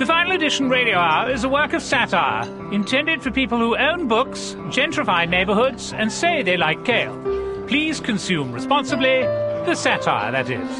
[0.00, 4.08] The Final Edition Radio Hour is a work of satire intended for people who own
[4.08, 7.14] books, gentrify neighborhoods, and say they like kale.
[7.68, 10.70] Please consume responsibly the satire, that is.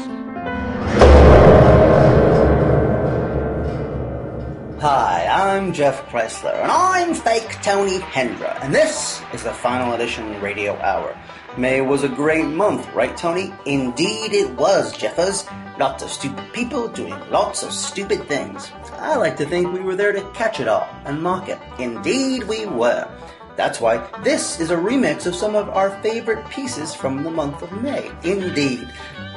[4.81, 10.41] Hi, I'm Jeff Kreisler, and I'm fake Tony Hendra, and this is the Final Edition
[10.41, 11.15] Radio Hour.
[11.57, 13.53] May was a great month, right, Tony?
[13.67, 15.45] Indeed, it was, Jeffers.
[15.77, 18.71] Lots of stupid people doing lots of stupid things.
[19.01, 21.57] I like to think we were there to catch it all and mock it.
[21.79, 23.09] Indeed, we were.
[23.55, 27.63] That's why this is a remix of some of our favorite pieces from the month
[27.63, 28.11] of May.
[28.23, 28.87] Indeed.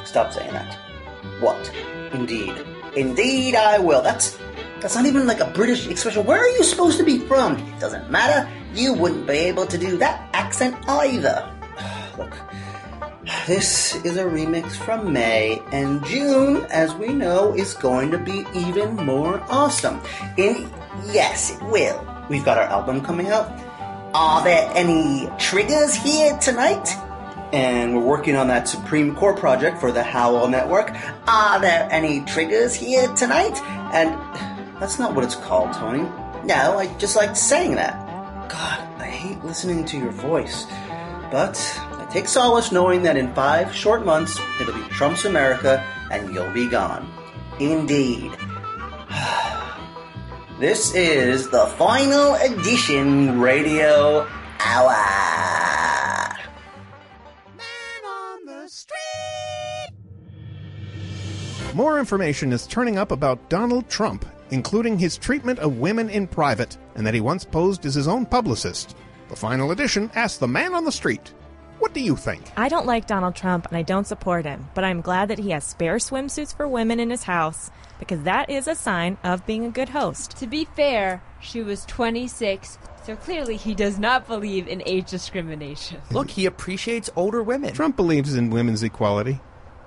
[0.04, 0.74] Stop saying that.
[1.40, 1.72] What?
[2.12, 2.54] Indeed.
[2.94, 4.02] Indeed, I will.
[4.02, 4.38] That's
[4.80, 6.26] that's not even like a British expression.
[6.26, 7.56] Where are you supposed to be from?
[7.56, 8.46] It doesn't matter.
[8.74, 11.50] You wouldn't be able to do that accent either.
[12.18, 12.36] Look,
[13.46, 18.44] this is a remix from May, and June, as we know, is going to be
[18.54, 20.00] even more awesome.
[20.36, 20.70] In
[21.06, 22.06] yes, it will.
[22.28, 23.50] We've got our album coming out.
[24.14, 26.88] Are there any triggers here tonight?
[27.52, 30.94] And we're working on that Supreme Court project for the Howl Network.
[31.26, 33.60] Are there any triggers here tonight?
[33.92, 34.10] And
[34.80, 36.02] that's not what it's called, Tony.
[36.44, 37.94] No, I just like saying that.
[38.50, 40.66] God, I hate listening to your voice.
[41.30, 41.56] But
[42.14, 46.68] take solace knowing that in five short months, it'll be Trump's America and you'll be
[46.68, 47.12] gone.
[47.58, 48.30] Indeed.
[50.60, 54.24] This is the final edition radio
[54.60, 54.94] hour.
[57.56, 59.90] Man on the street.
[61.74, 66.78] More information is turning up about Donald Trump, including his treatment of women in private,
[66.94, 68.96] and that he once posed as his own publicist.
[69.28, 71.34] The final edition asks the man on the street,
[71.84, 72.42] What do you think?
[72.56, 75.50] I don't like Donald Trump and I don't support him, but I'm glad that he
[75.50, 79.66] has spare swimsuits for women in his house because that is a sign of being
[79.66, 80.34] a good host.
[80.38, 86.00] To be fair, she was 26, so clearly he does not believe in age discrimination.
[86.10, 87.74] Look, he appreciates older women.
[87.74, 89.40] Trump believes in women's equality.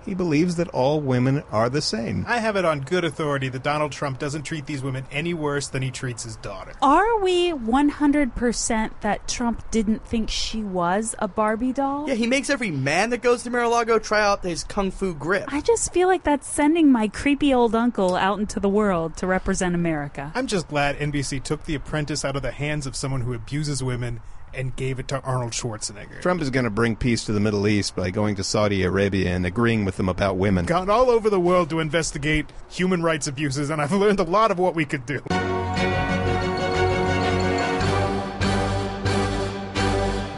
[0.07, 2.23] He believes that all women are the same.
[2.29, 5.67] I have it on good authority that Donald Trump doesn't treat these women any worse
[5.67, 6.71] than he treats his daughter.
[6.81, 12.07] Are we 100% that Trump didn't think she was a Barbie doll?
[12.07, 15.43] Yeah, he makes every man that goes to Mar-a-Lago try out his kung fu grip.
[15.53, 19.27] I just feel like that's sending my creepy old uncle out into the world to
[19.27, 20.31] represent America.
[20.33, 23.83] I'm just glad NBC took The Apprentice out of the hands of someone who abuses
[23.83, 24.21] women
[24.53, 26.21] and gave it to Arnold Schwarzenegger.
[26.21, 29.35] Trump is going to bring peace to the Middle East by going to Saudi Arabia
[29.35, 30.65] and agreeing with them about women.
[30.65, 34.51] Gone all over the world to investigate human rights abuses, and I've learned a lot
[34.51, 35.21] of what we could do.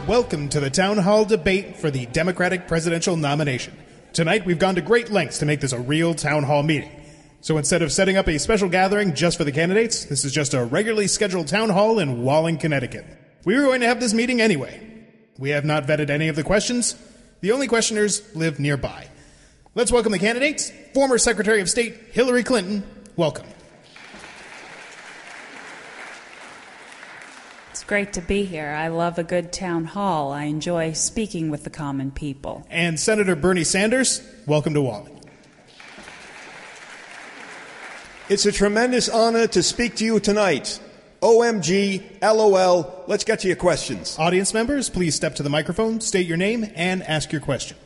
[0.06, 3.76] Welcome to the town hall debate for the Democratic presidential nomination.
[4.12, 6.90] Tonight, we've gone to great lengths to make this a real town hall meeting.
[7.42, 10.52] So instead of setting up a special gathering just for the candidates, this is just
[10.52, 13.06] a regularly scheduled town hall in Walling, Connecticut.
[13.44, 14.86] We were going to have this meeting anyway.
[15.38, 16.94] We have not vetted any of the questions.
[17.40, 19.08] The only questioners live nearby.
[19.74, 20.70] Let's welcome the candidates.
[20.92, 22.84] Former Secretary of State Hillary Clinton,
[23.16, 23.46] welcome.
[27.70, 28.68] It's great to be here.
[28.68, 30.32] I love a good town hall.
[30.32, 32.66] I enjoy speaking with the common people.
[32.68, 35.18] And Senator Bernie Sanders, welcome to Walling.
[38.28, 40.78] It's a tremendous honor to speak to you tonight.
[41.22, 43.04] OMG, LOL.
[43.06, 44.18] Let's get to your questions.
[44.18, 47.76] Audience members, please step to the microphone, state your name, and ask your question.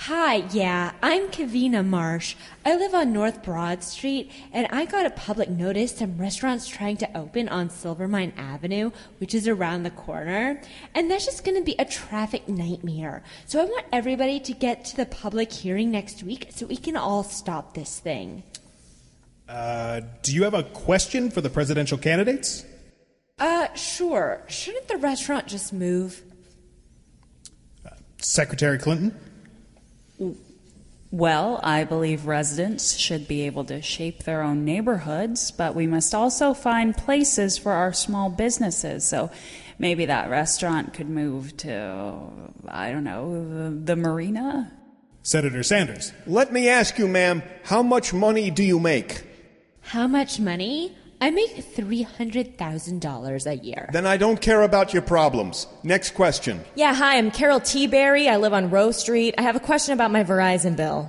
[0.00, 2.36] Hi, yeah, I'm Kavina Marsh.
[2.66, 6.98] I live on North Broad Street, and I got a public notice some restaurants trying
[6.98, 10.60] to open on Silvermine Avenue, which is around the corner,
[10.94, 13.22] and that's just going to be a traffic nightmare.
[13.46, 16.96] So I want everybody to get to the public hearing next week so we can
[16.96, 18.42] all stop this thing.
[19.48, 22.64] Uh, do you have a question for the presidential candidates?
[23.38, 24.42] Uh, sure.
[24.48, 26.22] Shouldn't the restaurant just move?
[28.18, 29.14] Secretary Clinton?
[31.12, 36.14] Well, I believe residents should be able to shape their own neighborhoods, but we must
[36.14, 39.06] also find places for our small businesses.
[39.06, 39.30] So
[39.78, 42.30] maybe that restaurant could move to,
[42.66, 44.72] I don't know, the, the marina?
[45.22, 46.12] Senator Sanders.
[46.26, 49.22] Let me ask you, ma'am, how much money do you make?
[49.86, 50.96] How much money?
[51.20, 53.88] I make $300,000 a year.
[53.92, 55.68] Then I don't care about your problems.
[55.84, 56.64] Next question.
[56.74, 57.86] Yeah, hi, I'm Carol T.
[57.86, 58.28] Berry.
[58.28, 59.36] I live on Row Street.
[59.38, 61.08] I have a question about my Verizon bill.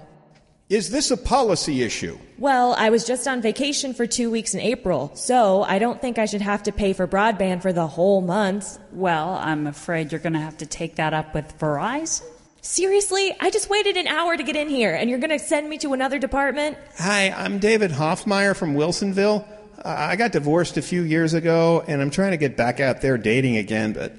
[0.70, 2.20] Is this a policy issue?
[2.38, 6.20] Well, I was just on vacation for two weeks in April, so I don't think
[6.20, 8.78] I should have to pay for broadband for the whole month.
[8.92, 12.26] Well, I'm afraid you're going to have to take that up with Verizon.
[12.62, 13.36] Seriously?
[13.40, 15.78] I just waited an hour to get in here, and you're going to send me
[15.80, 16.78] to another department?
[16.98, 19.48] Hi, I'm David Hoffmeyer from Wilsonville.
[19.78, 23.02] Uh, I got divorced a few years ago, and I'm trying to get back out
[23.02, 24.14] there dating again, but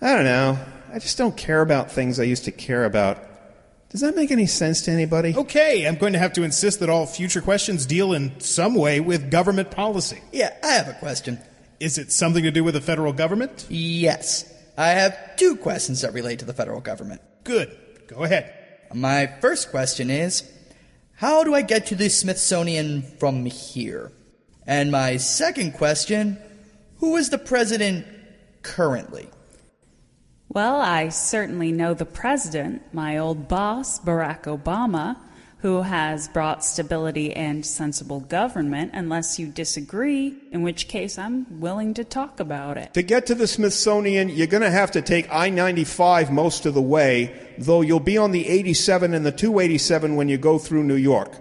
[0.00, 0.58] I don't know.
[0.92, 3.18] I just don't care about things I used to care about.
[3.90, 5.36] Does that make any sense to anybody?
[5.36, 9.00] Okay, I'm going to have to insist that all future questions deal in some way
[9.00, 10.20] with government policy.
[10.32, 11.38] Yeah, I have a question.
[11.78, 13.66] Is it something to do with the federal government?
[13.68, 14.52] Yes.
[14.78, 17.20] I have two questions that relate to the federal government.
[17.44, 17.76] Good.
[18.06, 18.54] Go ahead.
[18.94, 20.50] My first question is
[21.14, 24.12] How do I get to the Smithsonian from here?
[24.66, 26.38] And my second question
[26.98, 28.06] Who is the president
[28.62, 29.28] currently?
[30.48, 35.16] Well, I certainly know the president, my old boss, Barack Obama,
[35.62, 41.92] who has brought stability and sensible government, unless you disagree, in which case I'm willing
[41.94, 42.94] to talk about it.
[42.94, 46.72] To get to the Smithsonian, you're going to have to take I 95 most of
[46.72, 50.84] the way, though you'll be on the 87 and the 287 when you go through
[50.84, 51.34] New York.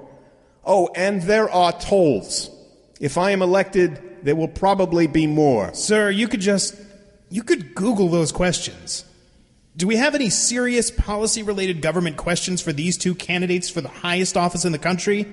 [0.66, 2.50] Oh, and there are tolls.
[3.00, 5.74] If I am elected, there will probably be more.
[5.74, 6.76] Sir, you could just.
[7.32, 9.06] You could Google those questions.
[9.78, 13.90] Do we have any serious policy related government questions for these two candidates for the
[13.90, 15.26] highest office in the country?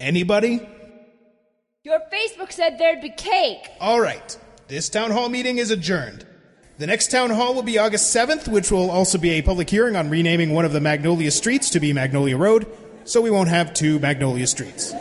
[0.00, 0.66] Anybody?
[1.84, 3.68] Your Facebook said there'd be cake.
[3.80, 4.36] All right.
[4.66, 6.26] This town hall meeting is adjourned.
[6.76, 9.96] The next town hall will be August 7th, which will also be a public hearing
[9.96, 12.66] on renaming one of the Magnolia streets to be Magnolia Road,
[13.04, 14.92] so we won't have two Magnolia streets.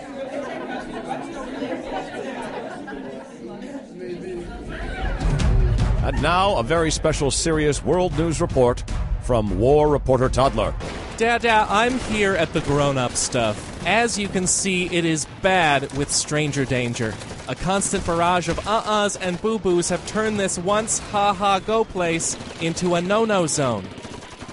[6.07, 8.81] And now, a very special serious world news report
[9.24, 10.74] from War Reporter Toddler.
[11.18, 13.86] Dada, I'm here at the grown up stuff.
[13.86, 17.13] As you can see, it is bad with stranger danger.
[17.50, 21.59] A constant barrage of uh uhs and boo boos have turned this once ha ha
[21.59, 23.86] go place into a no no zone.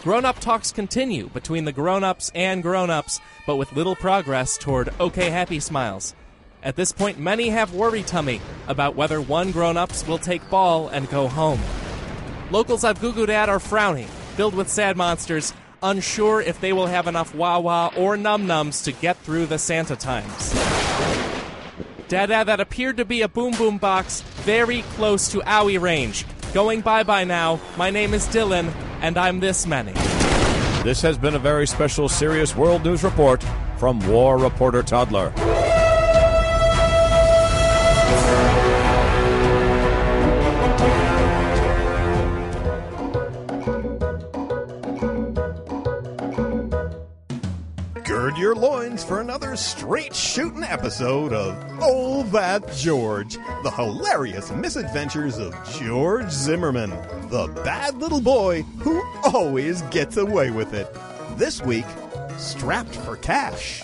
[0.02, 4.58] Grown up talks continue between the grown ups and grown ups, but with little progress
[4.58, 6.16] toward okay happy smiles.
[6.64, 10.88] At this point, many have worry tummy about whether one grown ups will take ball
[10.88, 11.60] and go home.
[12.50, 14.06] Locals I've Googled at are frowning,
[14.36, 15.52] filled with sad monsters,
[15.82, 19.94] unsure if they will have enough wah or num nums to get through the Santa
[19.94, 20.54] times.
[22.08, 26.24] Dada that appeared to be a boom boom box very close to owie range.
[26.54, 27.60] Going bye bye now.
[27.76, 28.72] My name is Dylan,
[29.02, 29.92] and I'm this many.
[30.82, 33.44] This has been a very special serious world news report
[33.76, 35.30] from War Reporter Toddler.
[48.54, 55.54] Your loins for another straight shooting episode of Oh That George, the hilarious misadventures of
[55.78, 56.90] George Zimmerman,
[57.30, 60.88] the bad little boy who always gets away with it.
[61.36, 61.86] This week,
[62.36, 63.82] strapped for cash.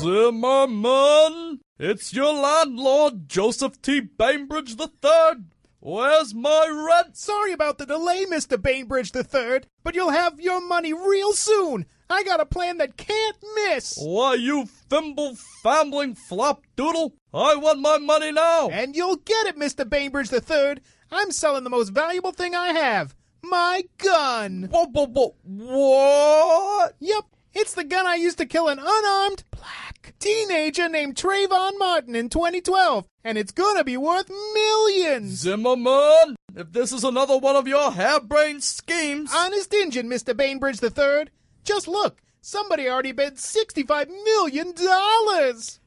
[0.00, 4.00] Zimmerman, it's your landlord, Joseph T.
[4.00, 5.44] Bainbridge III.
[5.86, 7.14] Where's my rent?
[7.14, 8.56] Sorry about the delay, Mr.
[8.60, 11.84] Bainbridge III, but you'll have your money real soon.
[12.08, 13.98] I got a plan that can't miss.
[14.00, 17.16] Why, you thimble fambling flop doodle?
[17.34, 18.70] I want my money now.
[18.70, 19.86] And you'll get it, Mr.
[19.86, 20.78] Bainbridge III.
[21.12, 24.68] I'm selling the most valuable thing I have my gun.
[24.70, 24.90] What?
[24.90, 26.96] what, what?
[26.98, 32.14] Yep, it's the gun I used to kill an unarmed black teenager named Trayvon Martin
[32.14, 35.34] in 2012, and it's gonna be worth millions.
[35.40, 39.30] Zimmerman, if this is another one of your harebrained schemes.
[39.34, 40.36] Honest Injun, Mr.
[40.36, 41.28] Bainbridge III.
[41.64, 44.74] Just look, somebody already bid $65 million.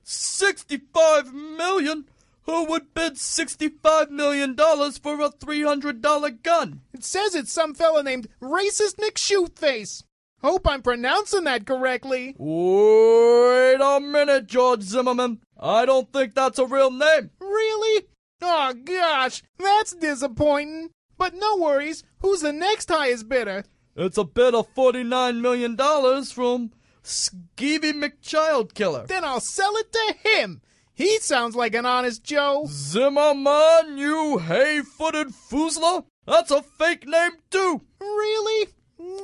[0.03, 2.05] 65 million?
[2.43, 6.81] Who would bid $65 million for a $300 gun?
[6.93, 10.03] It says it's some fella named Racist Nick Shootface.
[10.41, 12.35] Hope I'm pronouncing that correctly.
[12.37, 15.39] Wait a minute, George Zimmerman.
[15.59, 17.31] I don't think that's a real name.
[17.39, 18.05] Really?
[18.41, 20.91] Oh, gosh, that's disappointing.
[21.17, 22.03] But no worries.
[22.19, 23.63] Who's the next highest bidder?
[23.95, 26.71] It's a bid of $49 million from
[27.03, 29.07] Skeevy McChildkiller.
[29.07, 30.61] Then I'll sell it to him.
[30.93, 32.67] He sounds like an honest Joe.
[32.69, 36.03] Zimmerman, you hay-footed foozler.
[36.27, 37.81] That's a fake name, too.
[37.99, 38.67] Really?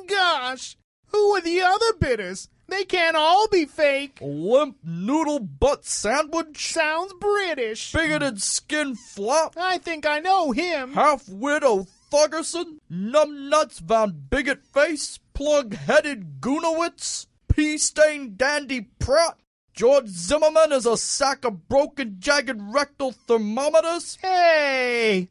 [0.08, 0.76] Gosh.
[1.14, 2.48] Who are the other bidders?
[2.66, 4.18] They can't all be fake.
[4.20, 6.72] Limp noodle butt sandwich?
[6.72, 7.92] Sounds British.
[7.92, 9.54] Bigoted skin flop?
[9.56, 10.92] I think I know him.
[10.94, 12.80] Half widow Thuggerson?
[12.90, 15.20] Numbnuts Van Bigot Face?
[15.34, 17.26] Plug headed Gunowitz?
[17.46, 19.38] Pea stained Dandy Pratt?
[19.72, 24.18] George Zimmerman is a sack of broken, jagged rectal thermometers?
[24.20, 25.28] Hey!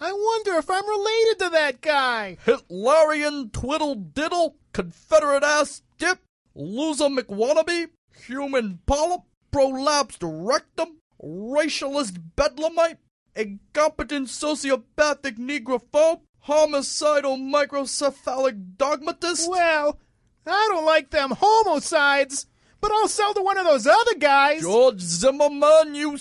[0.00, 2.36] I wonder if I'm related to that guy.
[2.44, 4.56] Hitlerian twiddle diddle?
[4.72, 6.18] Confederate ass dip?
[6.56, 7.88] loser McWannabe,
[8.26, 9.22] human polyp,
[9.52, 12.98] prolapsed rectum, racialist bedlamite,
[13.34, 19.50] incompetent sociopathic negrophobe, homicidal microcephalic dogmatist.
[19.50, 19.98] Well,
[20.46, 22.46] I don't like them homicides,
[22.80, 24.62] but I'll sell to one of those other guys.
[24.62, 26.16] George Zimmerman, you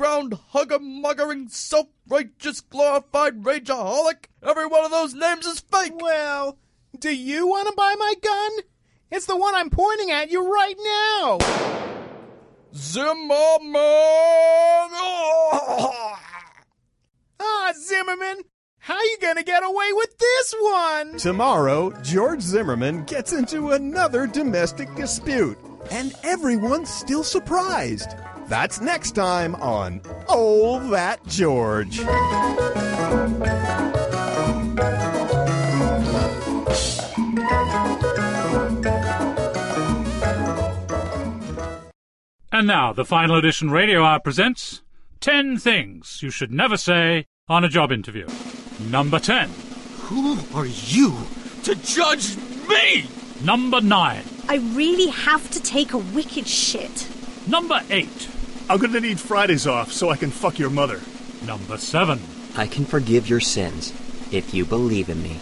[0.00, 4.26] slack-jawed, by-the-ground, hugger-muggering, self-righteous, glorified rageaholic.
[4.42, 6.00] Every one of those names is fake.
[6.00, 6.58] Well,
[6.98, 8.50] do you want to buy my gun?
[9.10, 11.38] It's the one I'm pointing at you right now.
[12.74, 13.74] Zimmerman!
[17.42, 18.42] Ah, Zimmerman,
[18.80, 21.16] how you gonna get away with this one?
[21.16, 25.56] Tomorrow, George Zimmerman gets into another domestic dispute,
[25.90, 28.10] and everyone's still surprised.
[28.50, 32.00] That's next time on Oh That George.
[42.50, 44.82] And now, the final edition Radio Hour presents
[45.20, 48.26] 10 Things You Should Never Say on a Job Interview.
[48.80, 49.48] Number 10.
[49.98, 51.16] Who are you
[51.62, 52.36] to judge
[52.68, 53.08] me?
[53.44, 54.24] Number 9.
[54.48, 57.06] I really have to take a wicked shit.
[57.46, 58.08] Number 8.
[58.70, 61.00] I'm gonna need Fridays off so I can fuck your mother.
[61.44, 62.20] Number 7.
[62.56, 63.92] I can forgive your sins
[64.30, 65.40] if you believe in me.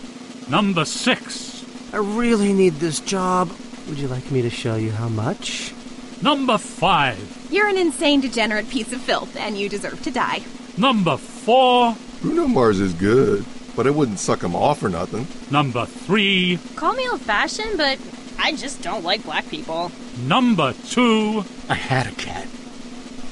[0.49, 1.92] Number 6.
[1.92, 3.52] I really need this job.
[3.87, 5.75] Would you like me to show you how much?
[6.23, 7.49] Number 5.
[7.50, 10.40] You're an insane, degenerate piece of filth, and you deserve to die.
[10.78, 11.97] Number 4.
[12.23, 13.44] Bruno Mars is good,
[13.76, 15.26] but I wouldn't suck him off or nothing.
[15.50, 16.58] Number 3.
[16.76, 17.99] Call me old fashioned, but
[18.38, 19.92] I just don't like black people.
[20.23, 21.44] Number 2.
[21.68, 22.49] I had a cat.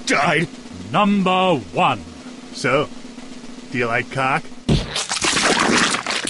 [0.07, 0.49] Died.
[0.93, 2.01] Number 1.
[2.53, 2.89] So,
[3.73, 4.45] do you like cock?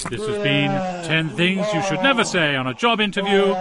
[0.09, 0.71] This has been
[1.04, 3.54] 10 Things You Should Never Say on a Job Interview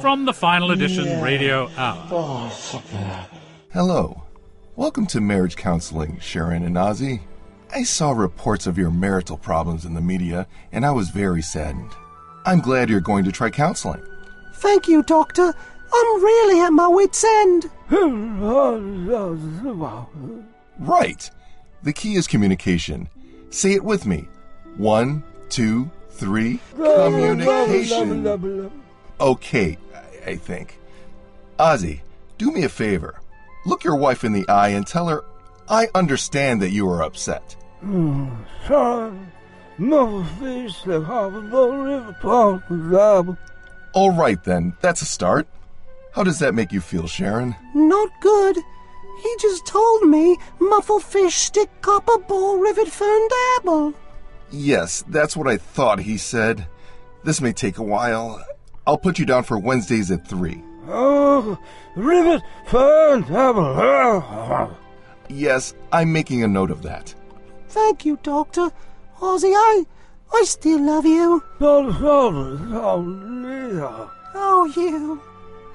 [0.00, 2.50] from the Final Edition Radio Hour.
[3.72, 4.24] Hello.
[4.74, 7.20] Welcome to Marriage Counseling, Sharon and Ozzy.
[7.72, 11.92] I saw reports of your marital problems in the media, and I was very saddened.
[12.44, 14.02] I'm glad you're going to try counseling.
[14.54, 15.54] Thank you, Doctor.
[15.92, 17.70] I'm really at my wit's end.
[20.78, 21.30] Right.
[21.82, 23.08] The key is communication.
[23.50, 24.28] Say it with me.
[24.76, 26.60] One, two, three.
[26.76, 28.22] Communication.
[29.20, 29.76] Okay,
[30.26, 30.78] I- think.
[31.58, 32.00] Ozzy,
[32.38, 33.20] do me a favor.
[33.66, 35.24] Look your wife in the eye and tell her,
[35.68, 37.56] I understand that you are upset.
[43.92, 45.46] All right then, that's a start.
[46.12, 47.54] How does that make you feel, Sharon?
[47.74, 48.56] Not good.
[49.22, 53.94] He just told me muffle fish stick copper ball rivet fern dabble.
[54.50, 56.66] Yes, that's what I thought he said.
[57.22, 58.42] This may take a while.
[58.86, 60.62] I'll put you down for Wednesdays at 3.
[60.88, 61.58] Oh,
[61.94, 64.76] rivet fern dabble.
[65.28, 67.14] Yes, I'm making a note of that.
[67.68, 68.72] Thank you, Doctor.
[69.20, 69.86] Ozzy, I,
[70.32, 71.44] I still love you.
[74.34, 75.20] Oh, you.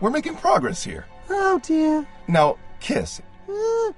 [0.02, 1.06] We're making progress here.
[1.30, 2.06] Oh, dear.
[2.28, 3.22] Now, kiss.
[3.48, 3.94] Oh,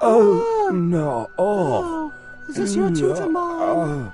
[0.00, 1.28] oh, no.
[1.38, 2.12] Oh.
[2.48, 4.12] Is this your tutor, Mom?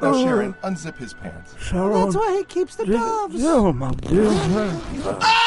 [0.00, 0.24] Now, oh.
[0.24, 1.54] Sharon, unzip his pants.
[1.70, 3.44] That's why he keeps the doves.
[3.44, 5.38] Oh, my dear.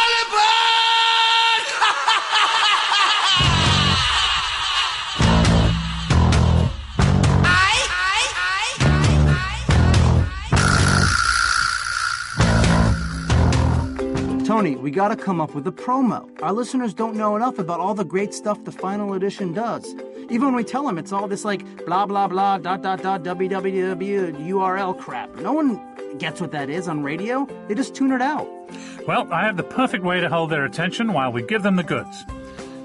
[14.55, 16.29] Tony, we gotta come up with a promo.
[16.41, 19.93] Our listeners don't know enough about all the great stuff the final edition does.
[20.29, 23.21] Even when we tell them it's all this like blah blah blah dot dot dot
[23.23, 25.35] www URL crap.
[25.35, 25.81] No one
[26.19, 27.45] gets what that is on radio.
[27.67, 28.47] They just tune it out.
[29.05, 31.83] Well, I have the perfect way to hold their attention while we give them the
[31.83, 32.23] goods.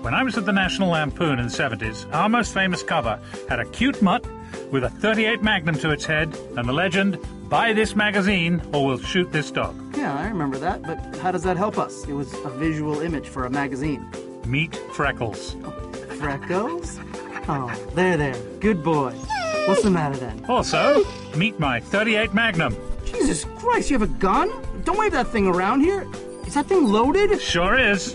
[0.01, 3.61] When I was at the National Lampoon in the 70s, our most famous cover had
[3.61, 4.27] a cute mutt
[4.71, 7.19] with a 38 Magnum to its head and the legend,
[7.51, 9.75] Buy this magazine or we'll shoot this dog.
[9.97, 12.07] Yeah, I remember that, but how does that help us?
[12.07, 14.09] It was a visual image for a magazine.
[14.47, 15.57] Meet Freckles.
[15.65, 15.71] Oh,
[16.21, 17.01] Freckles?
[17.49, 18.37] Oh, there, there.
[18.61, 19.11] Good boy.
[19.67, 20.45] What's the matter then?
[20.49, 21.03] Also,
[21.35, 22.77] meet my 38 Magnum.
[23.05, 24.49] Jesus Christ, you have a gun?
[24.85, 26.07] Don't wave that thing around here.
[26.47, 27.41] Is that thing loaded?
[27.41, 28.15] Sure is.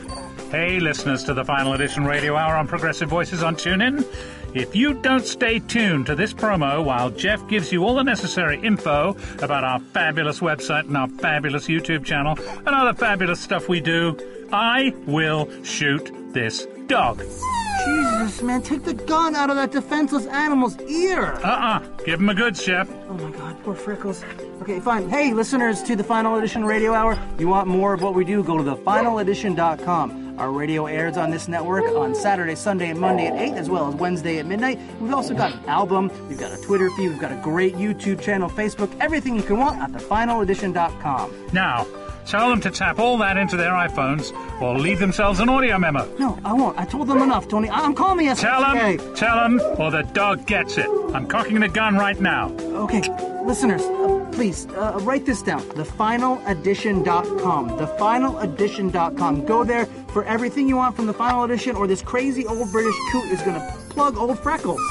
[0.55, 4.05] Hey, listeners to the Final Edition Radio Hour on Progressive Voices on TuneIn.
[4.53, 8.62] If you don't stay tuned to this promo while Jeff gives you all the necessary
[8.62, 13.81] info about our fabulous website and our fabulous YouTube channel and other fabulous stuff we
[13.81, 14.17] do,
[14.53, 17.19] I will shoot this dog.
[17.19, 21.33] Jesus, man, take the gun out of that defenseless animal's ear.
[21.43, 21.79] Uh-uh.
[22.05, 22.89] Give him a good, Chef.
[23.09, 24.24] Oh my god, poor Freckles.
[24.62, 25.09] Okay, fine.
[25.09, 28.41] Hey, listeners to the Final Edition Radio Hour, you want more of what we do,
[28.41, 30.25] go to thefinaledition.com.
[30.38, 33.88] Our radio airs on this network on Saturday, Sunday, and Monday at 8, as well
[33.88, 34.80] as Wednesday at midnight.
[35.00, 38.22] We've also got an album, we've got a Twitter feed, we've got a great YouTube
[38.22, 41.34] channel, Facebook, everything you can want at thefinaledition.com.
[41.54, 41.86] Now,
[42.25, 46.08] tell them to tap all that into their iPhones or leave themselves an audio memo.
[46.17, 46.77] No, I won't.
[46.77, 47.70] I told them enough, Tony.
[47.70, 50.88] I- I'm calling the Tell them, tell them, or the dog gets it.
[51.13, 52.50] I'm cocking the gun right now.
[52.60, 53.01] Okay,
[53.44, 55.62] listeners, uh, please uh, write this down.
[55.62, 57.70] Thefinaledition.com.
[57.77, 59.46] Thefinaledition.com.
[59.46, 62.96] Go there for everything you want from the Final Edition, or this crazy old British
[63.12, 64.82] coot is going to plug old Freckles.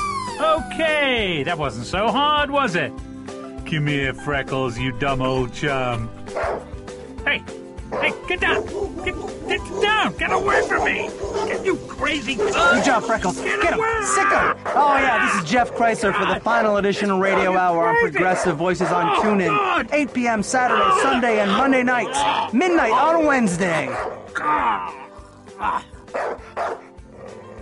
[0.41, 2.93] Okay, that wasn't so hard, was it?
[3.67, 6.09] Come here, Freckles, you dumb old chum.
[7.25, 7.43] Hey,
[7.91, 8.65] hey, get down!
[9.05, 9.15] Get,
[9.49, 10.17] get down!
[10.17, 11.09] Get away from me!
[11.47, 13.41] Get you crazy Good job, Freckles.
[13.41, 13.81] Get him.
[14.05, 14.57] Sick him.
[14.67, 18.57] Oh, yeah, this is Jeff Kreisler for the Final Edition of Radio Hour on Progressive
[18.57, 19.89] Voices on oh, TuneIn.
[19.93, 20.43] 8 p.m.
[20.43, 22.53] Saturday, Sunday, and Monday nights.
[22.53, 23.87] Midnight on Wednesday.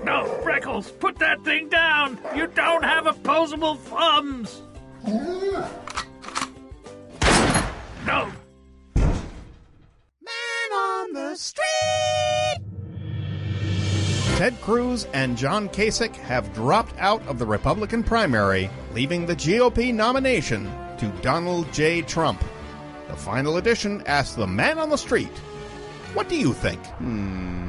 [0.05, 2.19] No, Freckles, put that thing down!
[2.35, 4.63] You don't have opposable thumbs!
[8.05, 8.32] No!
[14.43, 19.95] Ted Cruz and John Kasich have dropped out of the Republican primary, leaving the GOP
[19.95, 20.65] nomination
[20.99, 22.03] to Donald J.
[22.03, 22.43] Trump.
[23.07, 25.31] The final edition asks the man on the street,
[26.15, 26.85] What do you think?
[26.97, 27.69] Hmm.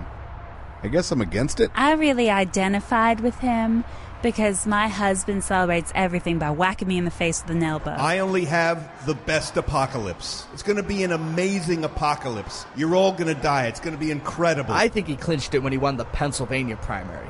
[0.81, 1.69] I guess I'm against it.
[1.75, 3.83] I really identified with him
[4.23, 7.95] because my husband celebrates everything by whacking me in the face with a nail bow.
[7.99, 10.47] I only have the best apocalypse.
[10.53, 12.65] It's going to be an amazing apocalypse.
[12.75, 13.67] You're all going to die.
[13.67, 14.73] It's going to be incredible.
[14.73, 17.29] I think he clinched it when he won the Pennsylvania primary.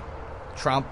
[0.55, 0.87] Trump,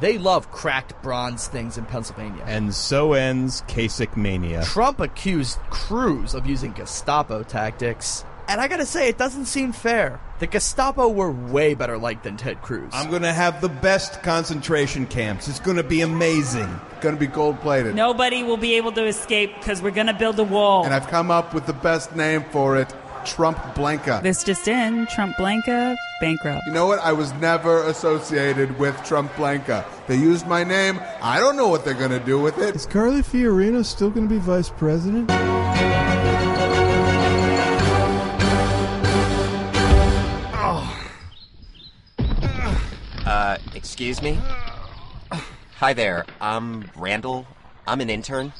[0.00, 2.44] they love cracked bronze things in Pennsylvania.
[2.46, 4.62] And so ends Kasich Mania.
[4.62, 8.24] Trump accused Cruz of using Gestapo tactics.
[8.50, 10.18] And I gotta say, it doesn't seem fair.
[10.40, 12.90] The Gestapo were way better liked than Ted Cruz.
[12.92, 15.46] I'm going to have the best concentration camps.
[15.46, 16.80] It's going to be amazing.
[17.00, 17.94] Going to be gold plated.
[17.94, 20.84] Nobody will be able to escape because we're going to build a wall.
[20.84, 22.92] And I've come up with the best name for it
[23.24, 24.18] Trump Blanca.
[24.22, 26.66] This just in Trump Blanca bankrupt.
[26.66, 26.98] You know what?
[26.98, 29.84] I was never associated with Trump Blanca.
[30.08, 30.98] They used my name.
[31.22, 32.74] I don't know what they're going to do with it.
[32.74, 35.30] Is Carly Fiorina still going to be vice president?
[43.50, 44.38] Uh, excuse me?
[45.78, 47.48] Hi there, I'm Randall.
[47.84, 48.52] I'm an intern.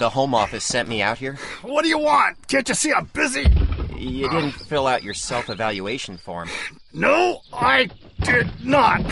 [0.00, 1.38] The home office sent me out here.
[1.62, 2.48] What do you want?
[2.48, 3.46] Can't you see I'm busy?
[3.96, 6.48] You didn't fill out your self evaluation form.
[6.92, 7.90] No, I
[8.22, 9.02] did not.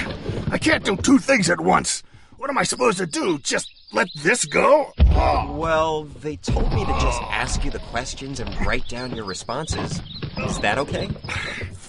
[0.50, 2.02] I can't do two things at once.
[2.36, 3.38] What am I supposed to do?
[3.38, 4.92] Just let this go?
[5.12, 5.52] Oh.
[5.56, 10.02] Well, they told me to just ask you the questions and write down your responses.
[10.38, 11.08] Is that okay?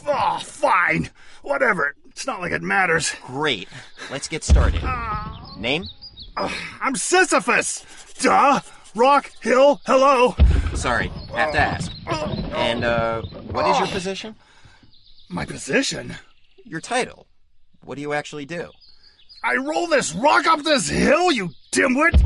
[0.05, 1.09] Oh, fine.
[1.41, 1.95] Whatever.
[2.11, 3.15] It's not like it matters.
[3.25, 3.69] Great.
[4.11, 4.83] Let's get started.
[5.57, 5.85] Name?
[6.35, 7.85] Uh, I'm Sisyphus.
[8.19, 8.59] Duh.
[8.93, 10.35] Rock, hill, hello.
[10.75, 11.89] Sorry, have to ask.
[12.53, 14.35] And, uh, what is your position?
[15.29, 16.15] My position?
[16.65, 17.27] Your title.
[17.85, 18.69] What do you actually do?
[19.45, 22.21] I roll this rock up this hill, you dimwit.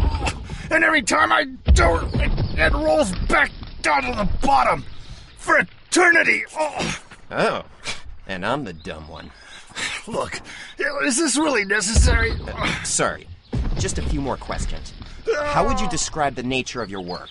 [0.71, 3.51] And every time I do it, it rolls back
[3.83, 4.83] down to the bottom.
[5.37, 6.43] For eternity.
[6.57, 6.99] Oh.
[7.29, 7.65] Oh,
[8.25, 9.29] and I'm the dumb one.
[10.07, 10.39] Look,
[11.03, 12.31] is this really necessary?
[12.47, 13.27] Uh, sorry,
[13.77, 14.93] just a few more questions.
[15.45, 17.29] How would you describe the nature of your work?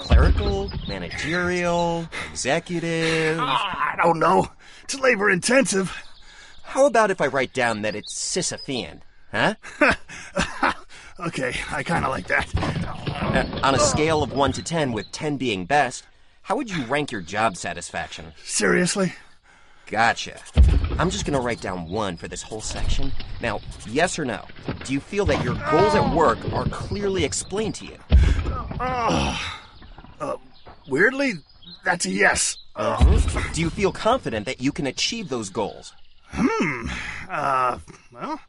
[0.00, 3.38] Clerical, managerial, executive?
[3.38, 4.48] I don't know.
[4.84, 5.96] It's labor intensive.
[6.62, 9.00] How about if I write down that it's Sisyphean?
[9.32, 9.54] Huh?
[11.20, 12.52] okay, I kind of like that.
[12.56, 16.04] Uh, on a scale of 1 to 10, with 10 being best,
[16.42, 18.32] how would you rank your job satisfaction?
[18.44, 19.14] Seriously?
[19.86, 20.38] Gotcha.
[20.98, 23.12] I'm just gonna write down one for this whole section.
[23.40, 24.44] Now, yes or no?
[24.84, 27.96] Do you feel that your goals at work are clearly explained to you?
[28.80, 29.38] Uh,
[30.20, 30.36] uh,
[30.88, 31.34] weirdly,
[31.84, 32.56] that's a yes.
[32.74, 33.42] Uh-huh.
[33.54, 35.92] Do you feel confident that you can achieve those goals?
[36.30, 36.88] Hmm.
[37.30, 37.78] Uh,
[38.12, 38.40] well,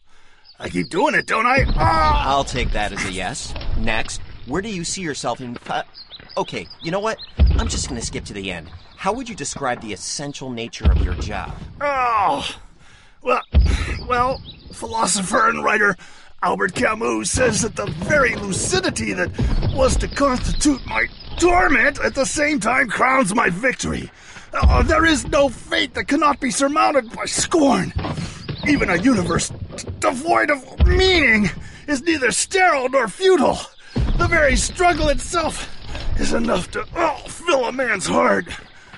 [0.60, 1.65] I keep doing it, don't I?
[1.76, 2.30] Ah!
[2.30, 3.54] I'll take that as a yes.
[3.78, 5.86] Next, where do you see yourself in fi-
[6.38, 7.17] Okay, you know what?
[7.58, 8.69] I'm just gonna skip to the end.
[8.95, 11.52] How would you describe the essential nature of your job?
[11.82, 12.47] Oh,
[13.23, 13.41] well,
[14.08, 14.39] well,
[14.71, 15.95] philosopher and writer
[16.43, 19.32] Albert Camus says that the very lucidity that
[19.76, 21.08] was to constitute my
[21.39, 24.12] torment at the same time crowns my victory.
[24.54, 27.91] Oh, there is no fate that cannot be surmounted by scorn.
[28.67, 29.52] Even a universe
[30.00, 31.50] devoid of meaning,
[31.88, 33.58] is neither sterile nor futile.
[34.19, 35.73] The very struggle itself
[36.19, 38.45] is enough to oh, fill a man's heart.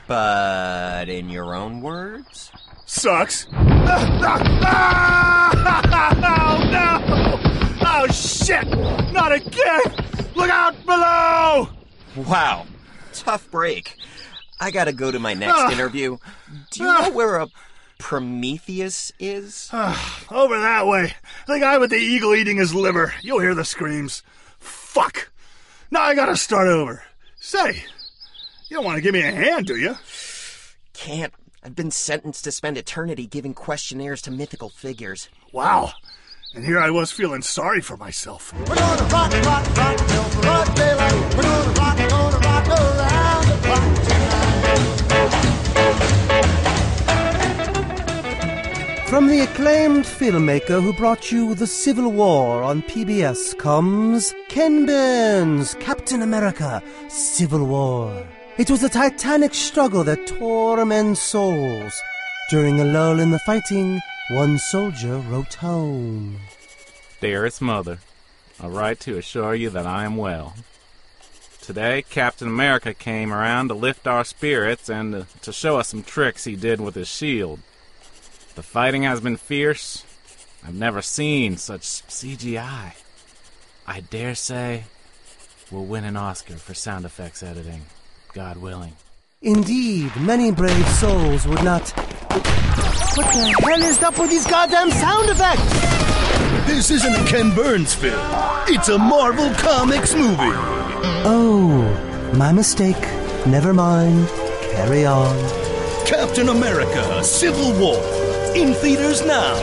[0.08, 2.52] But in your own words?
[2.86, 3.48] Sucks.
[3.54, 3.56] oh
[6.72, 7.40] no!
[7.82, 8.68] Oh shit!
[9.14, 9.82] Not again!
[10.36, 11.70] Look out below!
[12.16, 12.66] Wow.
[13.14, 13.96] Tough break.
[14.60, 15.72] I gotta go to my next Ah.
[15.72, 16.18] interview.
[16.72, 17.48] Do you know where a
[18.00, 19.70] Prometheus is?
[20.32, 21.14] Over that way.
[21.48, 23.14] The guy with the eagle eating his liver.
[23.22, 24.24] You'll hear the screams.
[24.58, 25.30] Fuck!
[25.92, 27.04] Now I gotta start over.
[27.40, 27.86] Say,
[28.68, 29.96] you don't want to give me a hand, do you?
[30.94, 31.34] Can't.
[31.64, 35.30] I've been sentenced to spend eternity giving questionnaires to mythical figures.
[35.54, 35.92] Wow.
[36.54, 38.54] And here I was feeling sorry for myself.
[49.10, 55.74] From the acclaimed filmmaker who brought you The Civil War on PBS comes Ken Burns,
[55.80, 58.28] Captain America, Civil War.
[58.60, 62.00] It was a titanic struggle that tore men's souls.
[62.52, 66.38] During a lull in the fighting, one soldier wrote home.
[67.20, 67.98] Dearest Mother,
[68.60, 70.54] I write to assure you that I am well.
[71.62, 76.44] Today, Captain America came around to lift our spirits and to, show us some tricks
[76.44, 77.60] he did with his shield.
[78.60, 80.04] The fighting has been fierce.
[80.68, 82.92] I've never seen such CGI.
[83.88, 84.84] I dare say
[85.72, 87.84] we'll win an Oscar for sound effects editing,
[88.34, 88.98] God willing.
[89.42, 91.90] Indeed, many brave souls would not.
[93.16, 96.68] What the hell is up with these goddamn sound effects?
[96.68, 98.20] This isn't a Ken Burns film.
[98.68, 100.52] It's a Marvel Comics movie.
[101.24, 103.00] Oh, my mistake.
[103.48, 104.28] Never mind.
[104.74, 105.34] Carry on.
[106.06, 108.19] Captain America Civil War.
[108.56, 109.56] In theaters now.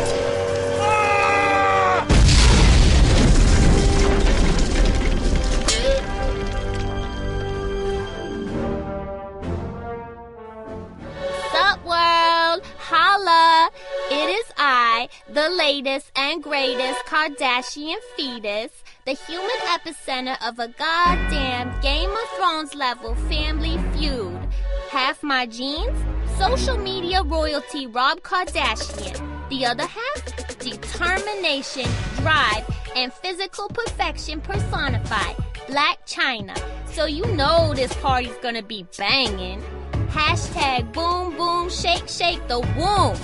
[11.85, 12.63] World?
[14.11, 18.73] It is I, the latest and greatest Kardashian fetus,
[19.05, 24.37] the human epicenter of a goddamn Game of Thrones level family feud.
[24.91, 25.99] Half my genes,
[26.39, 29.49] social media royalty Rob Kardashian.
[29.49, 35.37] The other half, determination, drive, and physical perfection personified.
[35.67, 36.57] Blac Chyna.
[36.93, 39.63] So you know this party's gonna be banging.
[40.09, 43.17] Hashtag boom boom shake shake the womb,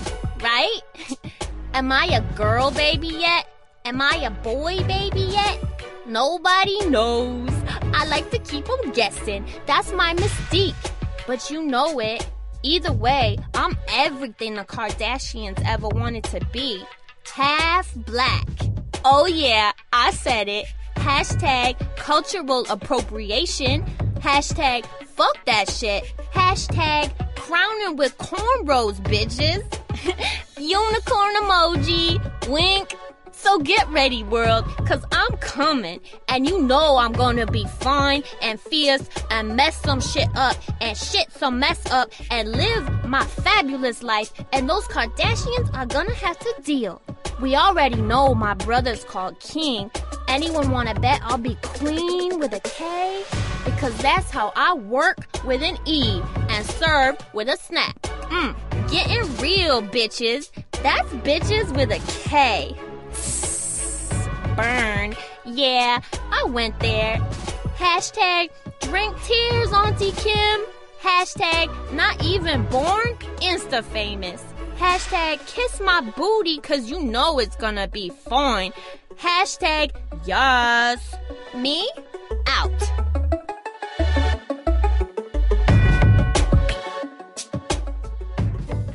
[0.43, 0.81] right?
[1.75, 3.47] Am I a girl baby yet?
[3.85, 5.59] Am I a boy baby yet?
[6.07, 7.51] Nobody knows.
[7.95, 9.45] I like to keep 'em guessing.
[9.67, 10.93] That's my mystique.
[11.27, 12.27] But you know it.
[12.63, 16.85] Either way, I'm everything the Kardashians ever wanted to be.
[17.33, 18.47] Half black.
[19.05, 20.67] Oh yeah, I said it.
[20.97, 23.83] Hashtag cultural appropriation.
[24.21, 26.05] Hashtag fuck that shit.
[26.33, 29.63] Hashtag crowning with cornrows, bitches.
[30.59, 32.49] Unicorn emoji.
[32.49, 32.95] Wink.
[33.43, 35.99] So get ready, world, cause I'm coming.
[36.29, 40.97] And you know I'm gonna be fine and fierce and mess some shit up and
[40.97, 44.33] shit some mess up and live my fabulous life.
[44.53, 47.03] And those Kardashians are gonna have to deal.
[47.41, 49.91] We already know my brother's called King.
[50.29, 53.25] Anyone wanna bet I'll be Queen with a K?
[53.65, 58.01] Because that's how I work with an E and serve with a snap.
[58.31, 58.55] Mm,
[58.89, 60.53] getting real, bitches.
[60.85, 62.77] That's bitches with a K.
[64.57, 65.15] Burn.
[65.45, 67.19] Yeah, I went there.
[67.77, 70.61] Hashtag drink tears, Auntie Kim.
[71.01, 74.45] Hashtag not even born, Insta famous.
[74.77, 78.73] Hashtag kiss my booty cause you know it's gonna be fine.
[79.17, 79.91] Hashtag
[80.25, 81.15] yes.
[81.55, 81.91] Me?
[82.47, 83.12] Out.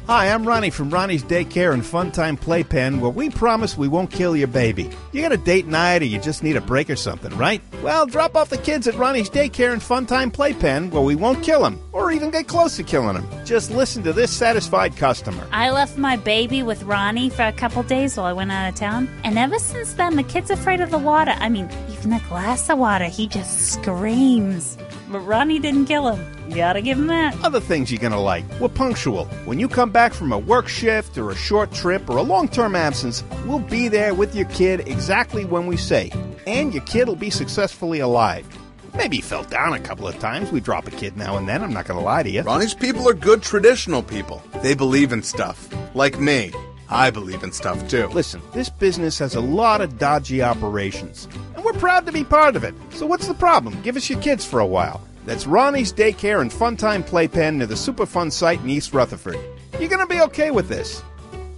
[0.07, 4.37] Hi, I'm Ronnie from Ronnie's Daycare and Funtime Playpen, where we promise we won't kill
[4.37, 4.89] your baby.
[5.11, 7.61] You got a date night or you just need a break or something, right?
[7.83, 11.61] Well, drop off the kids at Ronnie's Daycare and Funtime Playpen, where we won't kill
[11.61, 13.45] them, or even get close to killing them.
[13.45, 15.45] Just listen to this satisfied customer.
[15.51, 18.75] I left my baby with Ronnie for a couple days while I went out of
[18.75, 21.35] town, and ever since then, the kid's afraid of the water.
[21.35, 24.77] I mean, even a glass of water, he just screams.
[25.11, 26.36] But Ronnie didn't kill him.
[26.47, 27.35] You gotta give him that.
[27.43, 28.45] Other things you're gonna like.
[28.59, 29.25] We're punctual.
[29.45, 32.47] When you come back from a work shift or a short trip or a long
[32.47, 36.11] term absence, we'll be there with your kid exactly when we say.
[36.45, 38.47] And your kid will be successfully alive.
[38.95, 40.51] Maybe he fell down a couple of times.
[40.51, 41.61] We drop a kid now and then.
[41.61, 42.41] I'm not gonna lie to you.
[42.41, 44.41] Ronnie's people are good traditional people.
[44.63, 45.69] They believe in stuff.
[45.93, 46.53] Like me.
[46.89, 48.07] I believe in stuff too.
[48.07, 52.55] Listen, this business has a lot of dodgy operations, and we're proud to be part
[52.55, 52.73] of it.
[52.91, 53.79] So what's the problem?
[53.81, 55.05] Give us your kids for a while.
[55.27, 59.37] That's Ronnie's Daycare and Funtime Playpen near the Superfund site in East Rutherford.
[59.77, 61.03] You're gonna be okay with this.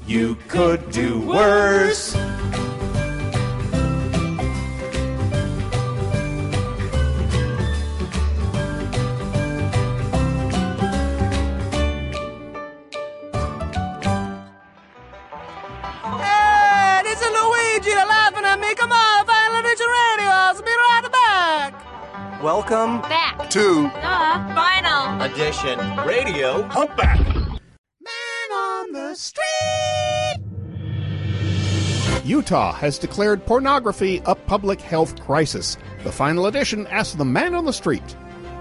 [0.07, 2.13] You could do worse.
[16.15, 18.73] Hey, this is Luigi laughing at me.
[18.73, 20.27] Come on, Final Edition Radio.
[20.27, 22.41] I'll be right back.
[22.41, 23.89] Welcome back to the
[24.53, 27.19] final Edition Radio Humpback.
[28.51, 30.37] on the street.
[32.23, 35.77] Utah has declared pornography a public health crisis.
[36.03, 38.15] The final edition asks the man on the street,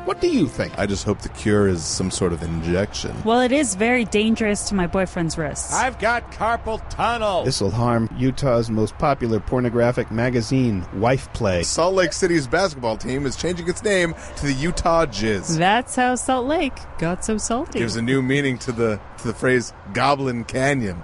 [0.09, 0.79] What do you think?
[0.79, 3.14] I just hope the cure is some sort of injection.
[3.25, 5.75] Well, it is very dangerous to my boyfriend's wrists.
[5.75, 7.44] I've got carpal tunnel.
[7.44, 11.62] This will harm Utah's most popular pornographic magazine, Wife Play.
[11.62, 15.59] Salt Lake City's basketball team is changing its name to the Utah Jizz.
[15.59, 17.81] That's how Salt Lake got so salty.
[17.81, 21.03] Gives a new meaning to the to the phrase Goblin Canyon.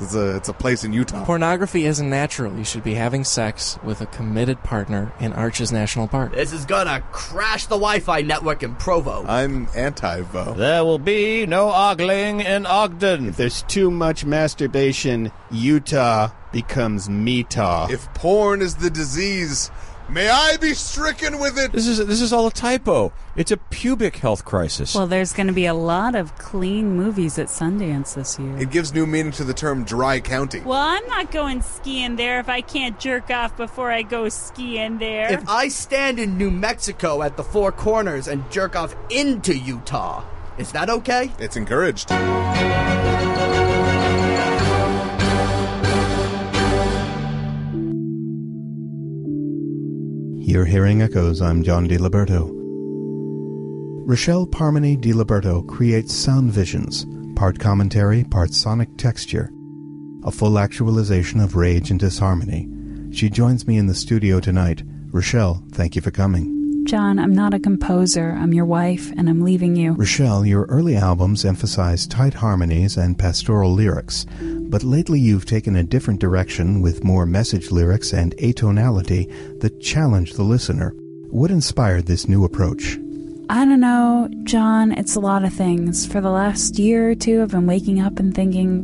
[0.00, 1.24] It's a it's a place in Utah.
[1.24, 2.54] Pornography isn't natural.
[2.56, 6.34] You should be having sex with a committed partner in Arches National Park.
[6.34, 9.24] This is gonna crash the Wi-Fi network in Provo.
[9.26, 10.54] I'm anti-vo.
[10.54, 13.28] There will be no ogling in Ogden.
[13.28, 17.90] If there's too much masturbation, Utah becomes Metah.
[17.90, 19.70] If porn is the disease,
[20.08, 21.72] may I be stricken with it.
[21.72, 23.12] This is this is all a typo.
[23.34, 24.94] It's a pubic health crisis.
[24.94, 28.56] Well, there's going to be a lot of clean movies at Sundance this year.
[28.58, 30.60] It gives new meaning to the term dry county.
[30.60, 34.98] Well, I'm not going skiing there if I can't jerk off before I go skiing
[34.98, 35.32] there.
[35.32, 40.24] If I stand in New Mexico at the Four Corners and jerk off into Utah,
[40.58, 41.30] is that okay?
[41.38, 42.10] It's encouraged.
[50.48, 51.42] You're hearing echoes.
[51.42, 52.52] I'm John DiLiberto.
[54.06, 57.04] Rochelle Parmeny DiLiberto creates sound visions,
[57.34, 59.50] part commentary, part sonic texture,
[60.22, 62.68] a full actualization of rage and disharmony.
[63.10, 64.84] She joins me in the studio tonight.
[65.10, 66.84] Rochelle, thank you for coming.
[66.86, 68.30] John, I'm not a composer.
[68.30, 69.94] I'm your wife, and I'm leaving you.
[69.94, 74.24] Rochelle, your early albums emphasize tight harmonies and pastoral lyrics,
[74.68, 80.34] but lately you've taken a different direction with more message lyrics and atonality that challenge
[80.34, 80.94] the listener.
[81.30, 82.98] What inspired this new approach?
[83.48, 84.92] I don't know, John.
[84.92, 86.06] It's a lot of things.
[86.06, 88.82] For the last year or two, I've been waking up and thinking,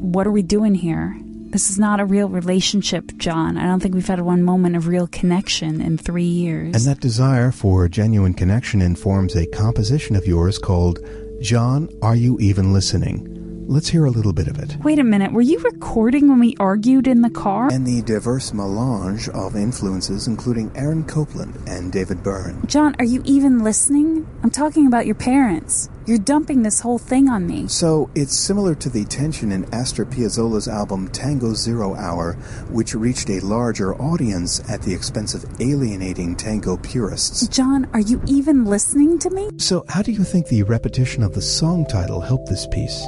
[0.00, 1.16] what are we doing here?
[1.50, 3.56] This is not a real relationship, John.
[3.58, 6.76] I don't think we've had one moment of real connection in three years.
[6.76, 11.00] And that desire for genuine connection informs a composition of yours called
[11.40, 13.39] John, Are You Even Listening?
[13.70, 14.78] Let's hear a little bit of it.
[14.82, 17.72] Wait a minute, were you recording when we argued in the car?
[17.72, 22.66] And the diverse melange of influences, including Aaron Copland and David Byrne.
[22.66, 24.26] John, are you even listening?
[24.42, 25.88] I'm talking about your parents.
[26.04, 27.68] You're dumping this whole thing on me.
[27.68, 32.32] So it's similar to the tension in Astor Piazzolla's album Tango Zero Hour,
[32.70, 37.46] which reached a larger audience at the expense of alienating tango purists.
[37.46, 39.48] John, are you even listening to me?
[39.58, 43.06] So, how do you think the repetition of the song title helped this piece?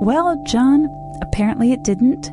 [0.00, 0.88] Well, John,
[1.22, 2.26] apparently it didn't.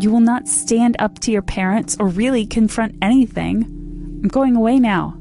[0.00, 3.64] You will not stand up to your parents or really confront anything.
[4.22, 5.18] I'm going away now.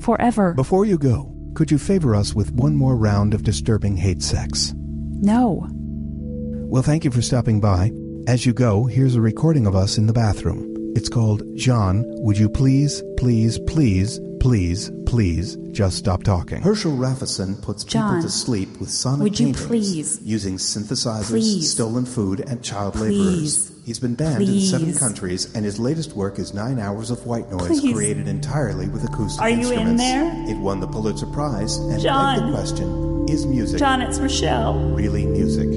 [0.00, 0.54] Forever.
[0.54, 4.72] Before you go, could you favor us with one more round of disturbing hate sex?
[4.76, 5.68] No.
[5.70, 7.90] Well, thank you for stopping by.
[8.26, 10.92] As you go, here's a recording of us in the bathroom.
[10.96, 16.62] It's called John, Would You Please, Please, Please, Please, Please Just Stop Talking.
[16.62, 20.20] Herschel Raffison puts John, people to sleep with sonic would you please?
[20.22, 21.72] using synthesizers, Please.
[21.72, 23.18] stolen food, and child Please.
[23.18, 23.72] laborers.
[23.84, 27.50] He's been banned in seven countries, and his latest work is nine hours of white
[27.50, 27.92] noise Please.
[27.92, 30.02] created entirely with acoustic Are you in instruments.
[30.04, 30.44] there?
[30.56, 32.46] It won the Pulitzer Prize and begged John.
[32.46, 34.78] the question: Is music John, it's Rochelle.
[34.94, 35.70] really music?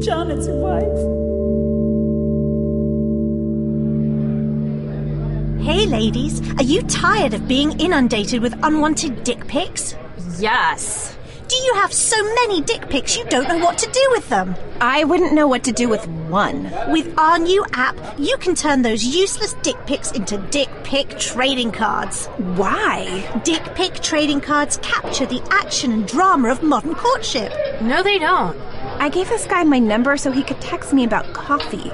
[0.00, 1.25] John, it's your wife.
[5.66, 9.96] Hey, ladies, are you tired of being inundated with unwanted dick pics?
[10.38, 11.18] Yes.
[11.48, 14.54] Do you have so many dick pics you don't know what to do with them?
[14.80, 16.70] I wouldn't know what to do with one.
[16.92, 21.72] With our new app, you can turn those useless dick pics into dick pic trading
[21.72, 22.26] cards.
[22.54, 23.40] Why?
[23.42, 27.52] Dick pic trading cards capture the action and drama of modern courtship.
[27.82, 28.56] No, they don't.
[29.00, 31.90] I gave this guy my number so he could text me about coffee.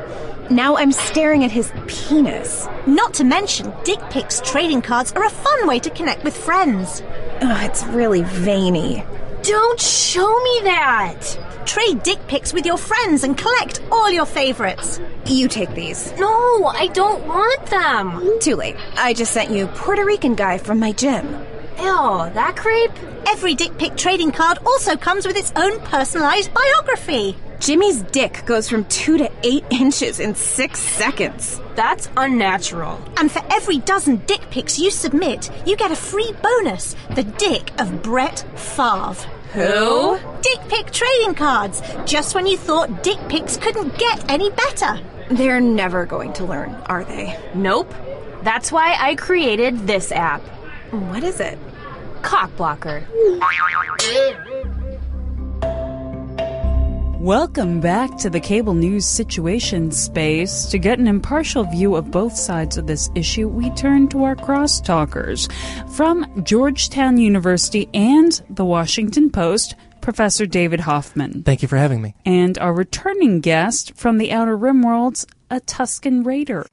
[0.53, 2.69] Now I'm staring at his penis.
[2.87, 7.03] Not to mention, dick pics trading cards are a fun way to connect with friends.
[7.41, 9.03] Ugh, it's really veiny.
[9.41, 11.39] Don't show me that!
[11.65, 15.01] Trade dick pics with your friends and collect all your favorites.
[15.25, 16.13] You take these.
[16.19, 18.39] No, I don't want them.
[18.41, 18.77] Too late.
[18.99, 21.27] I just sent you Puerto Rican guy from my gym.
[21.79, 22.91] Ew, that creep?
[23.27, 27.39] Every dick pic trading card also comes with its own personalized biography.
[27.63, 31.61] Jimmy's dick goes from two to eight inches in six seconds.
[31.77, 33.01] That's unnatural.
[33.17, 37.71] And for every dozen dick pics you submit, you get a free bonus the dick
[37.81, 39.15] of Brett Favre.
[39.53, 40.19] Who?
[40.41, 44.99] Dick pic trading cards, just when you thought dick pics couldn't get any better.
[45.31, 47.39] They're never going to learn, are they?
[47.55, 47.95] Nope.
[48.43, 50.43] That's why I created this app.
[50.91, 51.61] What is it?
[52.23, 53.05] Cock blocker.
[57.23, 60.65] Welcome back to the cable news situation space.
[60.65, 64.35] To get an impartial view of both sides of this issue, we turn to our
[64.35, 65.49] crosstalkers.
[65.95, 71.45] From Georgetown University and the Washington Post, Professor David Hoffman.
[71.45, 72.17] Thank you for having me.
[72.27, 76.67] And our returning guest from the Outer Rim Worlds, a Tusken Raider.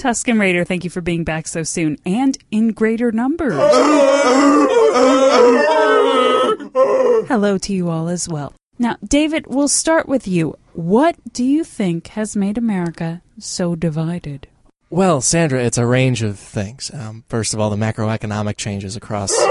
[0.00, 3.54] Tusken Raider, thank you for being back so soon and in greater numbers.
[7.28, 8.54] Hello to you all as well.
[8.78, 10.56] Now, David, we'll start with you.
[10.72, 14.48] What do you think has made America so divided?
[14.88, 16.90] Well, Sandra, it's a range of things.
[16.94, 19.42] Um, first of all, the macroeconomic changes across uh,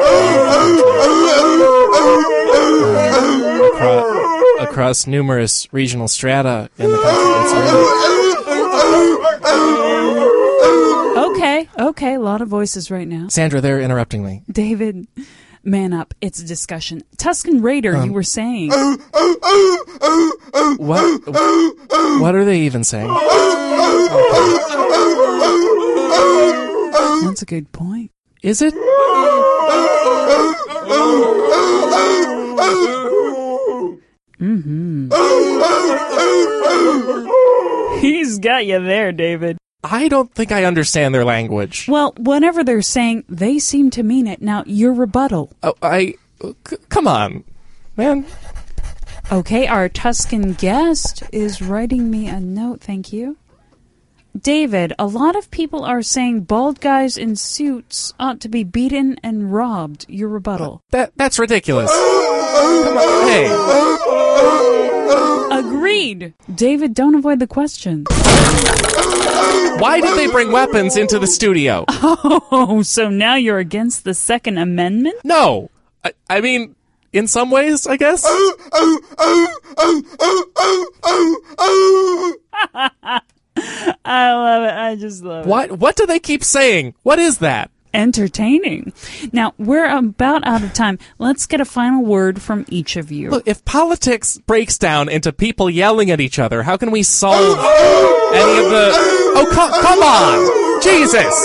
[3.74, 7.24] across, across numerous regional strata in the country.
[7.38, 8.06] It's really...
[11.36, 13.28] Okay, okay, a lot of voices right now.
[13.28, 14.44] Sandra, they're interrupting me.
[14.52, 15.08] David,
[15.66, 16.14] man up.
[16.22, 17.04] It's a discussion.
[17.18, 18.70] Tusken Raider, Um, you were saying.
[20.78, 21.22] What?
[22.22, 23.08] What are they even saying?
[27.24, 28.12] That's a good point.
[28.42, 28.74] Is it?
[34.40, 35.10] Mm-hmm.
[38.00, 39.58] He's got you there, David.
[39.92, 41.88] I don't think I understand their language.
[41.88, 44.42] Well, whatever they're saying, they seem to mean it.
[44.42, 45.52] Now, your rebuttal.
[45.64, 46.16] Oh, I.
[46.68, 47.44] c- come on,
[47.96, 48.26] man.
[49.32, 52.82] Okay, our Tusken guest is writing me a note.
[52.82, 53.38] Thank you.
[54.40, 59.18] David, a lot of people are saying bald guys in suits ought to be beaten
[59.24, 60.06] and robbed.
[60.10, 60.76] Your rebuttal.
[60.76, 61.90] Uh, that that's ridiculous.
[61.92, 63.48] Hey.
[65.52, 66.34] Agreed.
[66.54, 68.04] David, don't avoid the question.
[69.80, 71.86] Why did they bring weapons into the studio?
[72.58, 75.16] Oh, so now you're against the Second Amendment?
[75.24, 75.70] No.
[76.04, 76.76] I, I mean,
[77.12, 78.24] in some ways, I guess.
[78.26, 78.56] I
[84.34, 84.74] love it.
[84.74, 85.50] I just love it.
[85.50, 86.94] What what do they keep saying?
[87.04, 87.72] What is that?
[87.96, 88.94] Entertaining.
[89.32, 91.00] Now, we're about out of time.
[91.18, 93.30] Let's get a final word from each of you.
[93.30, 97.58] Look, if politics breaks down into people yelling at each other, how can we solve
[98.34, 98.92] any of the
[99.38, 100.82] Oh, co- come on.
[100.82, 101.36] Jesus.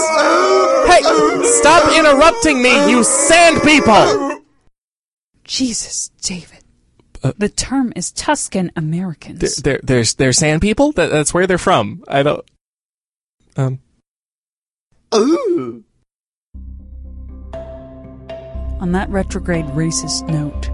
[0.91, 1.03] Hey,
[1.45, 4.41] stop interrupting me, you sand people.
[5.45, 6.59] Jesus, David.
[7.39, 9.57] the term is Tusken Americans.
[9.57, 10.93] They're they're they're, they're sand people?
[10.93, 12.05] That, that's where they're from.
[12.09, 12.45] I don't
[13.57, 13.81] um
[15.15, 15.83] Ooh.
[18.81, 20.71] On that retrograde racist note,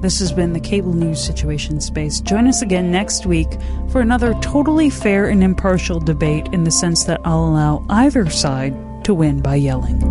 [0.00, 2.18] this has been the Cable News Situation Space.
[2.20, 3.46] Join us again next week
[3.90, 9.04] for another totally fair and impartial debate in the sense that I'll allow either side
[9.04, 10.02] to win by yelling.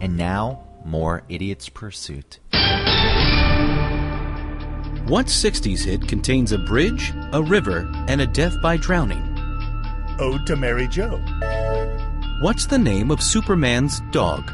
[0.00, 2.40] And now, more Idiot's Pursuit.
[5.06, 9.35] What 60s hit contains a bridge, a river, and a death by drowning?
[10.18, 11.18] Ode to Mary Joe.
[12.40, 14.50] What's the name of Superman's dog?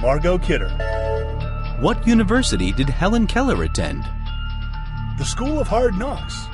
[0.00, 0.70] Margot Kidder.
[1.80, 4.04] What university did Helen Keller attend?
[5.16, 6.46] The School of Hard Knocks.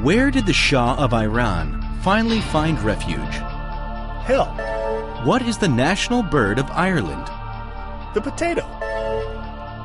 [0.00, 3.36] Where did the Shah of Iran finally find refuge?
[4.24, 4.52] Hell.
[5.24, 7.26] What is the national bird of Ireland?
[8.14, 8.62] The potato.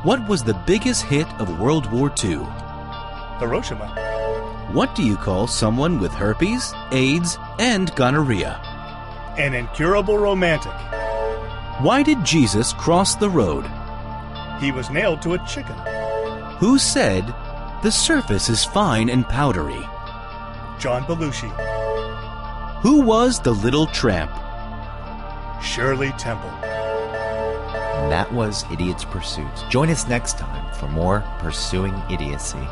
[0.04, 2.40] What was the biggest hit of World War II?
[3.40, 4.15] Hiroshima.
[4.72, 8.60] What do you call someone with herpes, AIDS, and gonorrhea?
[9.38, 10.74] An incurable romantic.
[11.82, 13.66] Why did Jesus cross the road?
[14.60, 15.76] He was nailed to a chicken.
[16.60, 17.26] Who said,
[17.84, 19.88] the surface is fine and powdery?
[20.80, 21.52] John Belushi.
[22.82, 24.32] Who was the little tramp?
[25.62, 26.50] Shirley Temple.
[26.50, 29.48] And that was Idiot's Pursuit.
[29.70, 32.68] Join us next time for more Pursuing Idiocy.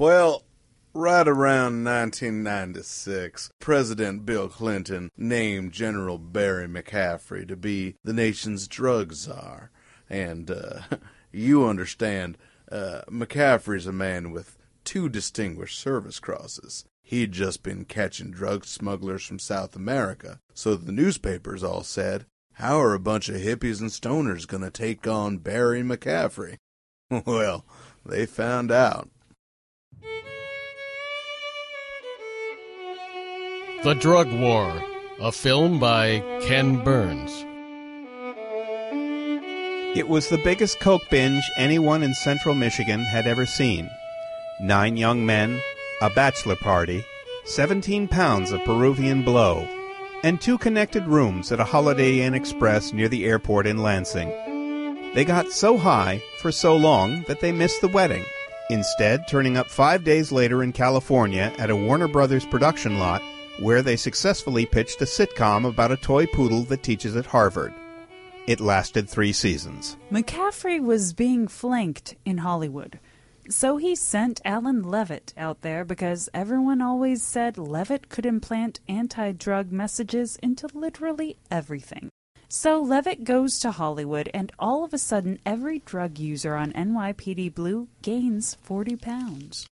[0.00, 0.44] Well,
[0.94, 9.12] Right around 1996, President Bill Clinton named General Barry McCaffrey to be the nation's drug
[9.12, 9.70] czar.
[10.08, 10.80] And, uh,
[11.32, 12.38] you understand,
[12.72, 16.86] uh, McCaffrey's a man with two distinguished service crosses.
[17.02, 22.24] He'd just been catching drug smugglers from South America, so the newspapers all said,
[22.54, 26.56] How are a bunch of hippies and stoners going to take on Barry McCaffrey?
[27.26, 27.66] well,
[28.06, 29.10] they found out.
[33.82, 34.84] The Drug War,
[35.22, 37.46] a film by Ken Burns.
[39.96, 43.88] It was the biggest coke binge anyone in central Michigan had ever seen.
[44.60, 45.62] Nine young men,
[46.02, 47.02] a bachelor party,
[47.46, 49.66] 17 pounds of Peruvian blow,
[50.22, 54.28] and two connected rooms at a Holiday Inn Express near the airport in Lansing.
[55.14, 58.26] They got so high for so long that they missed the wedding,
[58.68, 63.22] instead turning up five days later in California at a Warner Brothers production lot
[63.60, 67.72] where they successfully pitched a sitcom about a toy poodle that teaches at Harvard.
[68.46, 69.96] It lasted three seasons.
[70.10, 72.98] McCaffrey was being flanked in Hollywood.
[73.48, 79.32] So he sent Alan Levitt out there because everyone always said Levitt could implant anti
[79.32, 82.10] drug messages into literally everything.
[82.48, 87.54] So Levitt goes to Hollywood, and all of a sudden, every drug user on NYPD
[87.54, 89.69] Blue gains 40 pounds.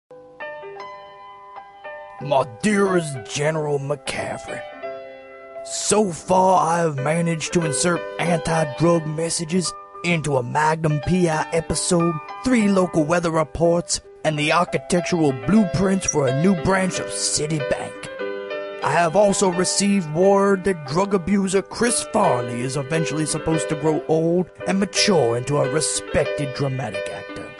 [2.25, 4.63] My dearest General McCaffrey,
[5.65, 9.73] so far I have managed to insert anti drug messages
[10.05, 12.15] into a Magnum PI episode,
[12.45, 18.09] three local weather reports, and the architectural blueprints for a new branch of Citibank.
[18.85, 24.01] I have also received word that drug abuser Chris Farley is eventually supposed to grow
[24.07, 27.51] old and mature into a respected dramatic actor.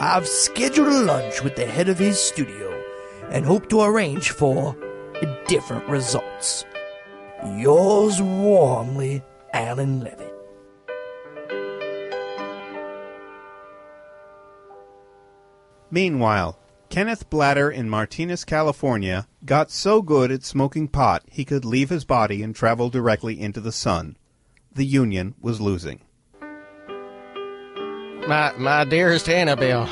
[0.00, 2.79] I've scheduled a lunch with the head of his studio
[3.30, 4.76] and hope to arrange for
[5.46, 6.64] different results.
[7.56, 9.22] Yours warmly,
[9.52, 10.32] Alan Levitt.
[15.90, 16.56] Meanwhile,
[16.88, 22.04] Kenneth Blatter in Martinez, California, got so good at smoking pot he could leave his
[22.04, 24.16] body and travel directly into the sun.
[24.72, 26.00] The Union was losing.
[28.28, 29.86] My my dearest Annabelle,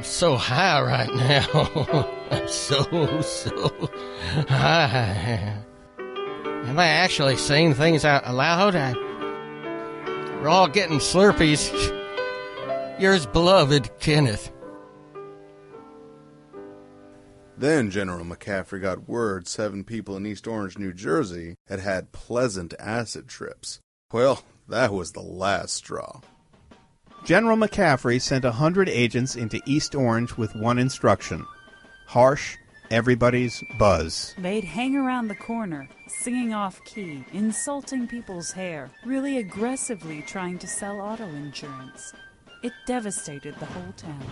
[0.00, 2.08] I'm so high right now.
[2.30, 3.90] I'm so so
[4.48, 5.62] high.
[5.98, 8.74] Am I actually saying things out loud?
[8.74, 8.94] I,
[10.40, 11.68] we're all getting Slurpees.
[12.98, 14.50] Yours beloved, Kenneth.
[17.58, 22.72] Then General McCaffrey got word seven people in East Orange, New Jersey had had pleasant
[22.78, 23.80] acid trips.
[24.10, 26.22] Well, that was the last straw.
[27.24, 31.46] General McCaffrey sent a hundred agents into East Orange with one instruction
[32.06, 32.56] harsh,
[32.90, 34.34] everybody's buzz.
[34.36, 40.66] They'd hang around the corner, singing off key, insulting people's hair, really aggressively trying to
[40.66, 42.12] sell auto insurance.
[42.64, 44.26] It devastated the whole town.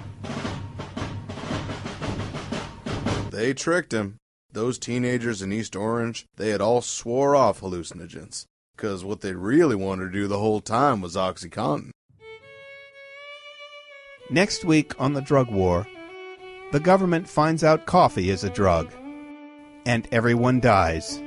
[3.30, 4.16] They tricked him.
[4.53, 8.45] Those teenagers in East Orange, they had all swore off hallucinogens.
[8.76, 11.91] Because what they really wanted to do the whole time was Oxycontin.
[14.31, 15.87] Next week on the drug war,
[16.70, 18.93] the government finds out coffee is a drug.
[19.87, 21.18] And everyone dies.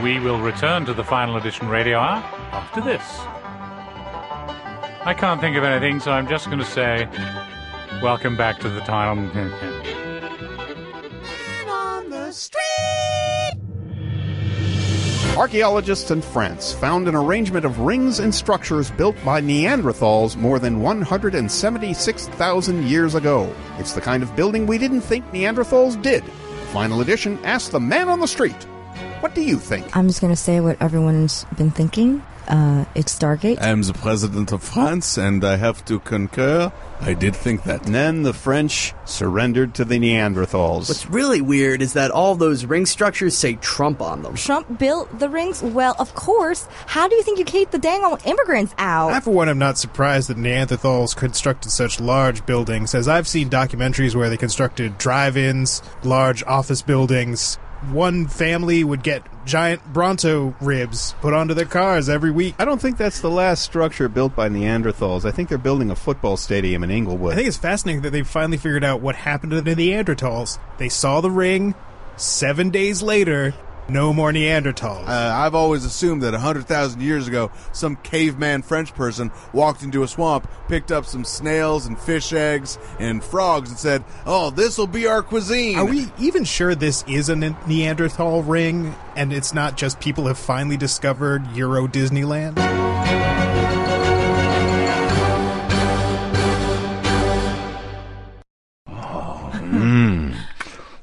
[0.00, 2.22] We will return to the final edition radio hour
[2.52, 3.02] after this.
[5.04, 7.08] I can't think of anything, so I'm just going to say,
[8.00, 9.92] welcome back to the time.
[15.36, 20.80] Archaeologists in France found an arrangement of rings and structures built by Neanderthals more than
[20.80, 23.54] 176,000 years ago.
[23.78, 26.24] It's the kind of building we didn't think Neanderthals did.
[26.72, 28.56] Final edition asks the man on the street.
[29.20, 29.94] What do you think?
[29.94, 32.22] I'm just going to say what everyone's been thinking.
[32.48, 33.60] Uh, it's Stargate.
[33.60, 36.72] I am the president of France, and I have to concur.
[37.00, 37.86] I did think that.
[37.86, 40.88] And then the French surrendered to the Neanderthals.
[40.88, 44.34] What's really weird is that all those ring structures say Trump on them.
[44.34, 45.62] Trump built the rings?
[45.62, 46.66] Well, of course.
[46.86, 49.12] How do you think you keep the dang old immigrants out?
[49.12, 53.50] I, for one, am not surprised that Neanderthals constructed such large buildings, as I've seen
[53.50, 57.58] documentaries where they constructed drive ins, large office buildings.
[57.90, 62.54] One family would get giant Bronto ribs put onto their cars every week.
[62.58, 65.24] I don't think that's the last structure built by Neanderthals.
[65.24, 67.32] I think they're building a football stadium in Inglewood.
[67.32, 70.58] I think it's fascinating that they finally figured out what happened to the Neanderthals.
[70.78, 71.74] They saw the ring.
[72.16, 73.54] Seven days later,
[73.88, 75.06] No more Neanderthals.
[75.06, 80.08] Uh, I've always assumed that 100,000 years ago, some caveman French person walked into a
[80.08, 85.06] swamp, picked up some snails and fish eggs and frogs, and said, Oh, this'll be
[85.06, 85.78] our cuisine.
[85.78, 90.26] Are we even sure this is a Ne- Neanderthal ring and it's not just people
[90.26, 92.56] have finally discovered Euro Disneyland?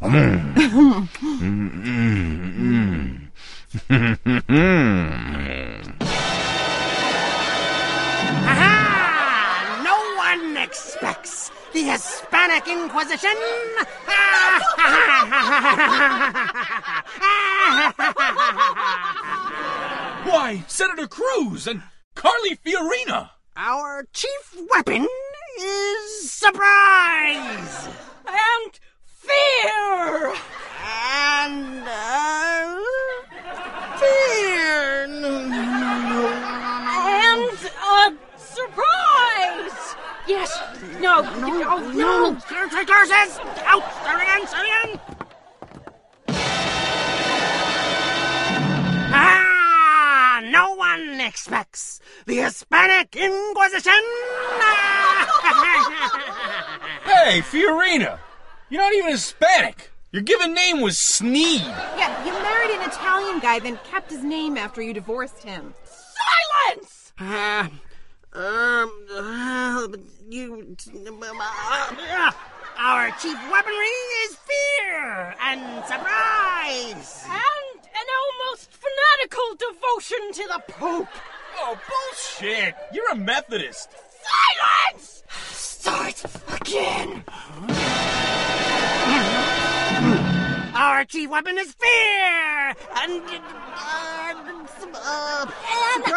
[0.06, 0.12] Aha!
[9.82, 13.38] No one expects the Hispanic Inquisition.
[20.26, 21.82] Why, Senator Cruz and
[22.16, 23.30] Carly Fiorina!
[23.56, 25.08] Our chief weapon
[25.58, 27.88] is surprise
[28.28, 28.80] and
[29.24, 30.34] fear
[30.84, 32.80] and uh,
[33.98, 35.26] fear and
[37.82, 39.96] uh, surprise.
[40.28, 40.62] Yes.
[41.00, 41.22] No.
[41.40, 41.48] No.
[41.58, 41.92] No.
[41.92, 42.36] No.
[42.48, 43.84] Caretakers is out.
[44.02, 44.48] Start again.
[44.48, 45.00] Start again.
[49.16, 50.42] Ah!
[50.46, 53.94] No one expects the Hispanic Inquisition.
[57.04, 58.20] Hey, Fiorina!
[58.74, 59.92] You're not even Hispanic!
[60.12, 61.62] Your given name was Sneed!
[61.62, 65.76] Yeah, you married an Italian guy, then kept his name after you divorced him.
[65.86, 67.14] Silence!
[67.20, 67.68] Uh,
[68.34, 69.88] um, uh,
[70.28, 70.76] you.
[70.90, 72.32] Uh,
[72.80, 73.86] our chief weaponry
[74.26, 77.26] is fear and surprise.
[77.28, 81.10] And an almost fanatical devotion to the Pope.
[81.58, 82.74] Oh, bullshit!
[82.92, 83.90] You're a Methodist!
[84.90, 85.24] Silence!
[85.52, 86.26] Start
[86.60, 87.24] again.
[90.76, 93.22] Our chief weapon is fear and.
[93.22, 94.34] Uh,
[94.96, 96.14] uh, And, and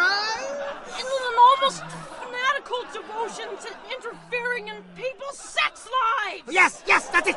[0.98, 1.82] an almost
[2.20, 5.88] fanatical devotion to interfering in people's sex
[6.26, 6.42] lives.
[6.50, 7.36] Yes, yes, that's it.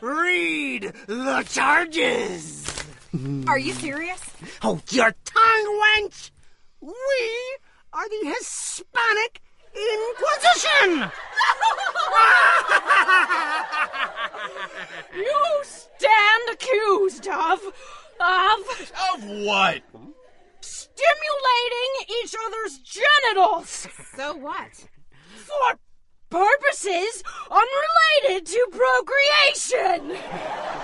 [0.02, 2.66] Read the charges.
[3.48, 4.20] Are you serious?
[4.62, 6.30] Hold your tongue, wench.
[6.80, 7.56] We
[7.92, 9.40] are the Hispanic
[9.74, 11.10] Inquisition.
[15.14, 17.60] You stand accused of
[18.20, 19.82] of Of what?
[20.60, 21.92] stimulating
[22.22, 24.86] each other's genitals So what?
[25.34, 25.78] for
[26.28, 30.16] purposes unrelated to procreation.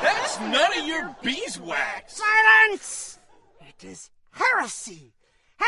[0.03, 2.17] That's none of your beeswax!
[2.17, 3.19] Silence.
[3.61, 5.13] It is heresy.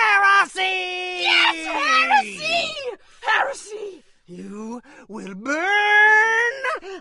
[0.00, 1.22] Heresy.
[1.22, 2.74] Yes, heresy!
[3.22, 4.04] Heresy!
[4.26, 6.52] You will burn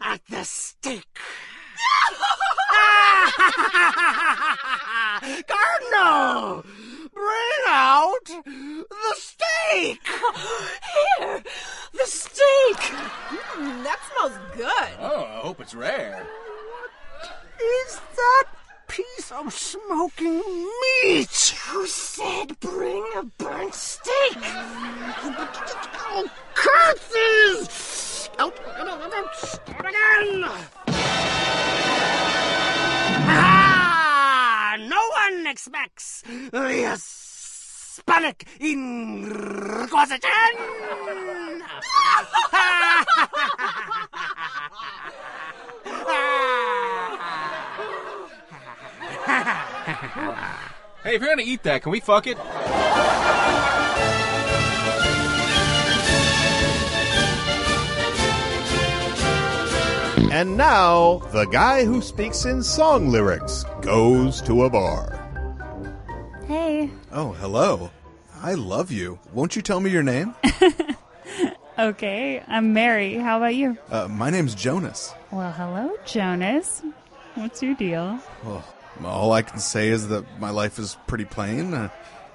[0.01, 1.19] at the stake.
[5.47, 6.63] Cardinal,
[7.13, 9.99] bring out the steak.
[11.17, 11.43] Here,
[11.93, 12.77] the steak.
[12.77, 14.71] Mm, that smells good.
[14.99, 16.25] Oh, I hope it's rare.
[17.59, 18.45] Is that
[18.87, 20.41] piece of smoking
[21.03, 21.55] meat?
[21.67, 24.37] Who said bring a burnt steak?
[26.09, 28.29] Oh, curses!
[28.39, 30.45] Out, out, out, out, start again!
[33.29, 34.77] Ah!
[34.79, 36.69] No one expects the
[37.97, 40.21] Hispanic Inquisition!
[51.03, 52.37] Hey, if you're gonna eat that, can we fuck it?
[60.31, 65.13] And now, the guy who speaks in song lyrics goes to a bar.
[66.47, 66.89] Hey.
[67.11, 67.89] Oh, hello.
[68.41, 69.17] I love you.
[69.33, 70.35] Won't you tell me your name?
[71.79, 73.13] Okay, I'm Mary.
[73.17, 73.77] How about you?
[73.91, 75.13] Uh, my name's Jonas.
[75.29, 76.81] Well, hello, Jonas.
[77.35, 78.19] What's your deal?
[78.43, 78.65] Well,
[79.05, 81.73] all I can say is that my life is pretty plain.
[81.73, 81.89] Uh,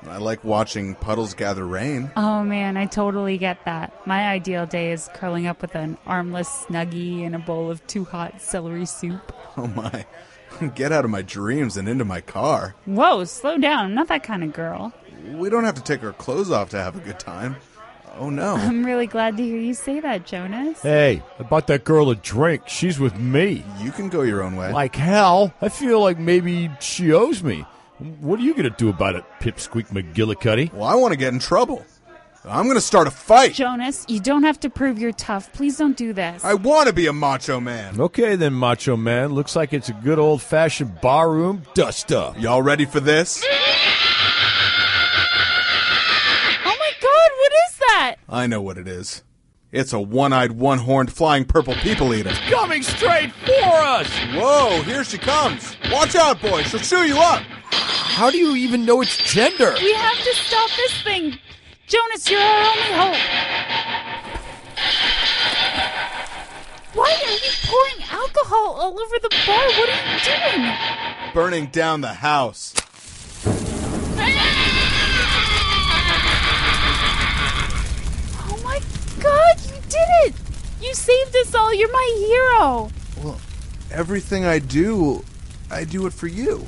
[0.09, 2.11] I like watching puddles gather rain.
[2.17, 4.07] Oh man, I totally get that.
[4.07, 8.05] My ideal day is curling up with an armless snuggie and a bowl of too
[8.05, 9.33] hot celery soup.
[9.57, 10.07] Oh my.
[10.75, 12.75] Get out of my dreams and into my car.
[12.85, 13.87] Whoa, slow down.
[13.87, 14.93] I'm not that kind of girl.
[15.33, 17.57] We don't have to take our clothes off to have a good time.
[18.15, 18.55] Oh no.
[18.57, 20.83] I'm really glad to hear you say that, Jonas.
[20.83, 22.69] Hey, I bought that girl a drink.
[22.69, 23.65] She's with me.
[23.81, 24.73] You can go your own way.
[24.73, 25.55] Like hell.
[25.61, 27.65] I feel like maybe she owes me.
[28.21, 30.73] What are you going to do about it, Pipsqueak McGillicuddy?
[30.73, 31.85] Well, I want to get in trouble.
[32.45, 33.55] I'm gonna start a fight.
[33.55, 35.53] Jonas, you don't have to prove you're tough.
[35.53, 36.45] Please don't do this.
[36.45, 38.01] I want to be a macho man.
[38.01, 39.33] Okay, then, Macho Man.
[39.33, 42.37] Looks like it's a good old fashioned barroom dust up.
[42.41, 43.45] Y'all ready for this?
[46.65, 48.12] Oh my god, what is that?
[48.29, 49.23] I know what it is.
[49.71, 52.33] It's a one-eyed, one-horned, flying purple people eater.
[52.51, 54.07] Coming straight for us!
[54.35, 55.77] Whoa, here she comes.
[55.91, 57.43] Watch out, boys, She'll chew you up.
[57.71, 59.73] How do you even know its gender?
[59.81, 61.39] We have to stop this thing.
[61.87, 63.17] Jonas, you're our only hope.
[66.95, 69.67] Why are you pouring alcohol all over the bar?
[69.67, 70.21] What are you
[70.61, 71.33] doing?
[71.33, 72.75] Burning down the house.
[74.19, 74.62] Ah!
[79.23, 80.35] God, you did it!
[80.81, 81.73] You saved us all.
[81.73, 82.91] You're my hero.
[83.23, 83.41] Well,
[83.91, 85.25] everything I do,
[85.71, 86.67] I do it for you.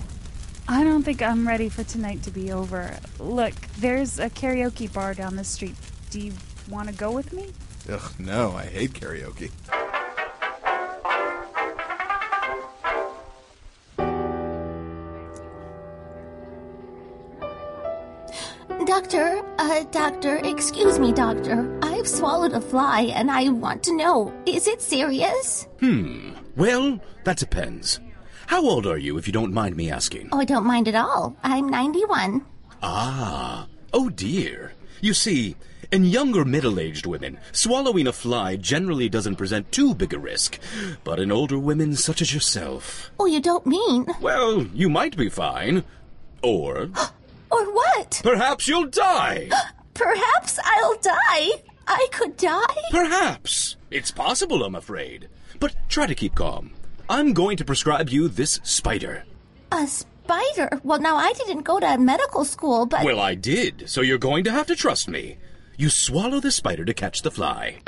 [0.68, 2.96] I don't think I'm ready for tonight to be over.
[3.18, 5.74] Look, there's a karaoke bar down the street.
[6.10, 6.32] Do you
[6.70, 7.52] want to go with me?
[7.90, 9.50] Ugh, no, I hate karaoke.
[19.04, 21.78] Doctor, uh, doctor, excuse me, doctor.
[21.82, 25.68] I've swallowed a fly and I want to know, is it serious?
[25.80, 26.30] Hmm.
[26.56, 28.00] Well, that depends.
[28.46, 30.30] How old are you, if you don't mind me asking?
[30.32, 31.36] Oh, I don't mind at all.
[31.42, 32.46] I'm 91.
[32.82, 33.66] Ah.
[33.92, 34.72] Oh dear.
[35.02, 35.56] You see,
[35.92, 40.58] in younger middle aged women, swallowing a fly generally doesn't present too big a risk.
[41.04, 44.06] But in older women such as yourself, Oh, you don't mean.
[44.22, 45.84] well, you might be fine.
[46.42, 46.88] Or
[47.54, 48.20] Or what?
[48.22, 49.48] perhaps you'll die.
[49.94, 51.50] Perhaps I'll die.
[51.86, 52.82] I could die.
[52.90, 53.76] Perhaps.
[53.92, 55.28] It's possible, I'm afraid.
[55.60, 56.72] But try to keep calm.
[57.08, 59.24] I'm going to prescribe you this spider.
[59.70, 60.80] A spider?
[60.82, 63.04] Well, now I didn't go to medical school, but.
[63.04, 65.36] Well, I did, so you're going to have to trust me.
[65.76, 67.78] You swallow the spider to catch the fly.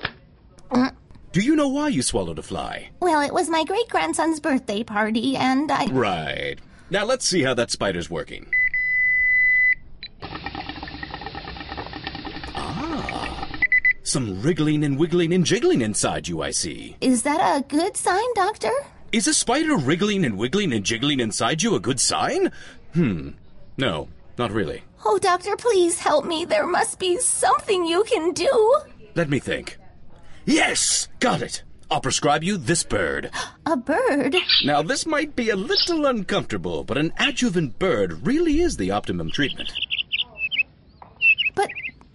[0.70, 0.94] Mm.
[1.32, 2.90] Do you know why you swallowed a fly?
[3.00, 5.86] Well, it was my great grandson's birthday party, and I.
[5.86, 6.56] Right.
[6.88, 8.46] Now let's see how that spider's working.
[14.07, 16.96] Some wriggling and wiggling and jiggling inside you, I see.
[17.00, 18.70] Is that a good sign, Doctor?
[19.11, 22.52] Is a spider wriggling and wiggling and jiggling inside you a good sign?
[22.94, 23.30] Hmm.
[23.76, 24.84] No, not really.
[25.04, 26.44] Oh, Doctor, please help me.
[26.44, 28.76] There must be something you can do.
[29.16, 29.76] Let me think.
[30.44, 31.09] Yes!
[31.18, 31.64] Got it!
[31.90, 33.32] I'll prescribe you this bird.
[33.66, 34.36] A bird?
[34.64, 39.32] Now, this might be a little uncomfortable, but an adjuvant bird really is the optimum
[39.32, 39.72] treatment.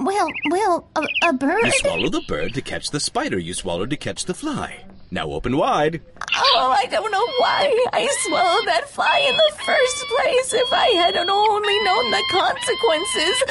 [0.01, 1.65] But, well, well, a, a bird?
[1.65, 4.85] You swallow the bird to catch the spider you swallowed to catch the fly.
[5.11, 6.01] Now open wide.
[6.33, 10.53] Oh, I don't know why I swallowed that fly in the first place.
[10.53, 13.43] If I had only known the consequences.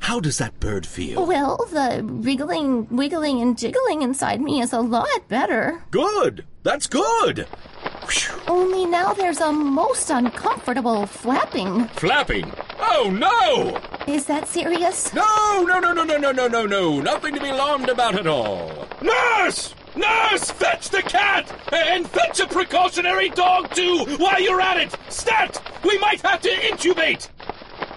[0.00, 1.24] How does that bird feel?
[1.24, 5.82] Well, the wriggling, wiggling, and jiggling inside me is a lot better.
[5.90, 6.44] Good!
[6.62, 7.46] That's good!
[8.48, 11.86] Only now there's a most uncomfortable flapping.
[11.88, 12.52] Flapping!
[12.78, 13.80] Oh no!
[14.06, 15.12] Is that serious?
[15.12, 17.00] No, no, no, no, no, no, no, no, no.
[17.00, 18.86] Nothing to be alarmed about at all.
[19.02, 19.74] Nurse!
[19.96, 20.50] Nurse!
[20.50, 21.52] Fetch the cat!
[21.72, 24.94] And fetch a precautionary dog too while you're at it!
[25.08, 25.60] Stat!
[25.84, 27.28] We might have to intubate!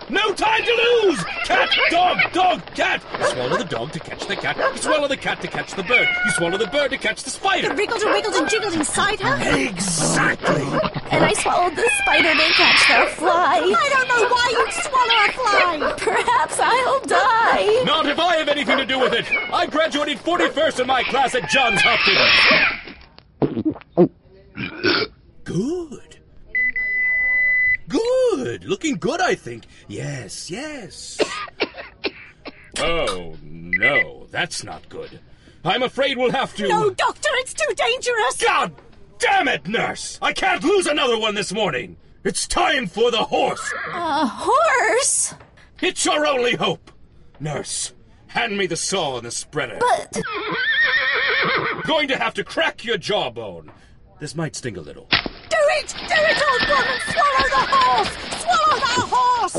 [0.09, 0.71] No time to
[1.03, 1.23] lose!
[1.45, 3.03] Cat, dog, dog, cat!
[3.19, 4.57] You swallow the dog to catch the cat.
[4.57, 6.07] You swallow the cat to catch the bird.
[6.25, 7.71] You swallow the bird to catch the spider.
[7.71, 9.37] It wriggled and wiggled and jiggled inside her.
[9.59, 10.63] Exactly.
[11.11, 13.61] And I swallowed the spider to catch the fly.
[13.63, 15.93] I don't know why you'd swallow a fly.
[15.97, 17.83] Perhaps I'll die.
[17.85, 19.31] Not if I have anything to do with it.
[19.53, 22.79] I graduated 41st in my class at Johns Hopkins.
[25.43, 26.08] Good.
[27.89, 28.63] Good.
[28.63, 29.65] Looking good, I think.
[29.87, 31.19] Yes, yes.
[32.81, 34.27] Oh, no.
[34.31, 35.19] That's not good.
[35.65, 36.67] I'm afraid we'll have to.
[36.69, 38.41] No, Doctor, it's too dangerous.
[38.41, 38.73] God
[39.17, 40.17] damn it, nurse!
[40.21, 41.97] I can't lose another one this morning.
[42.23, 43.73] It's time for the horse.
[43.93, 45.33] A horse?
[45.81, 46.91] It's your only hope.
[47.39, 47.93] Nurse,
[48.27, 49.79] hand me the saw and the spreader.
[49.79, 50.21] But.
[51.83, 53.71] Going to have to crack your jawbone.
[54.19, 55.09] This might sting a little.
[55.49, 55.87] Do it!
[55.89, 56.97] Do it, old woman!
[57.09, 58.13] Swallow the horse!
[58.43, 59.53] Swallow that horse!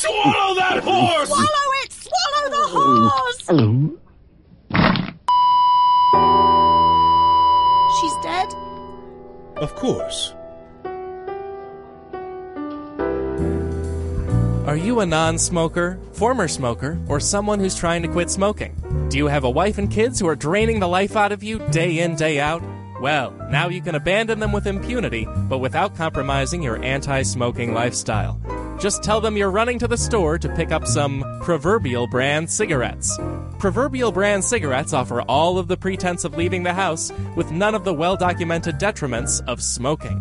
[0.00, 1.28] Swallow that horse!
[1.28, 1.90] Swallow it!
[1.92, 3.38] Swallow the horse!
[8.00, 8.48] She's dead?
[9.56, 10.34] Of course.
[14.66, 18.74] Are you a non smoker, former smoker, or someone who's trying to quit smoking?
[19.10, 21.58] Do you have a wife and kids who are draining the life out of you
[21.70, 22.62] day in, day out?
[23.00, 28.40] Well, now you can abandon them with impunity, but without compromising your anti smoking lifestyle.
[28.78, 33.18] Just tell them you're running to the store to pick up some proverbial brand cigarettes.
[33.58, 37.84] Proverbial brand cigarettes offer all of the pretense of leaving the house with none of
[37.84, 40.20] the well documented detriments of smoking.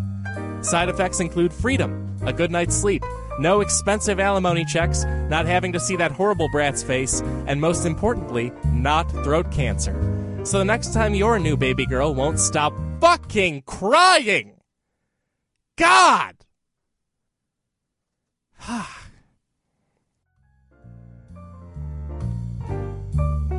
[0.61, 3.03] Side effects include freedom, a good night's sleep,
[3.39, 8.51] no expensive alimony checks, not having to see that horrible brat's face, and most importantly,
[8.71, 10.22] not throat cancer.
[10.43, 14.55] So the next time your new baby girl won't stop fucking crying!
[15.77, 16.35] God!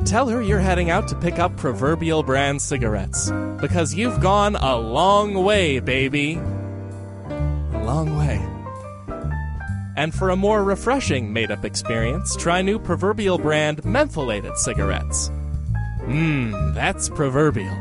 [0.05, 3.31] Tell her you're heading out to pick up proverbial brand cigarettes.
[3.59, 6.35] Because you've gone a long way, baby.
[6.35, 8.39] A long way.
[9.97, 15.31] And for a more refreshing made up experience, try new proverbial brand mentholated cigarettes.
[16.07, 17.75] Mmm, that's proverbial.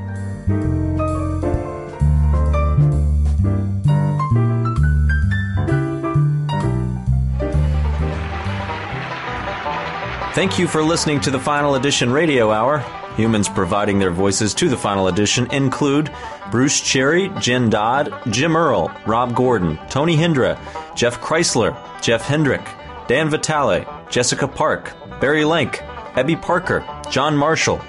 [10.34, 12.78] Thank you for listening to the Final Edition Radio Hour.
[13.16, 16.10] Humans providing their voices to the Final Edition include
[16.50, 20.58] Bruce Cherry, Jen Dodd, Jim Earl, Rob Gordon, Tony Hendra,
[20.96, 22.66] Jeff Kreisler, Jeff Hendrick,
[23.06, 25.76] Dan Vitale, Jessica Park, Barry Lank,
[26.16, 27.80] Ebby Parker, John Marshall,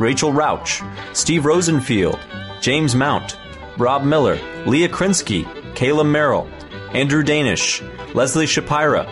[0.00, 0.82] Rachel Rauch,
[1.14, 2.18] Steve Rosenfield,
[2.60, 3.38] James Mount,
[3.76, 6.48] Rob Miller, Leah Krinsky, Kayla Merrill,
[6.92, 7.82] Andrew Danish,
[8.14, 9.08] Leslie Shapira,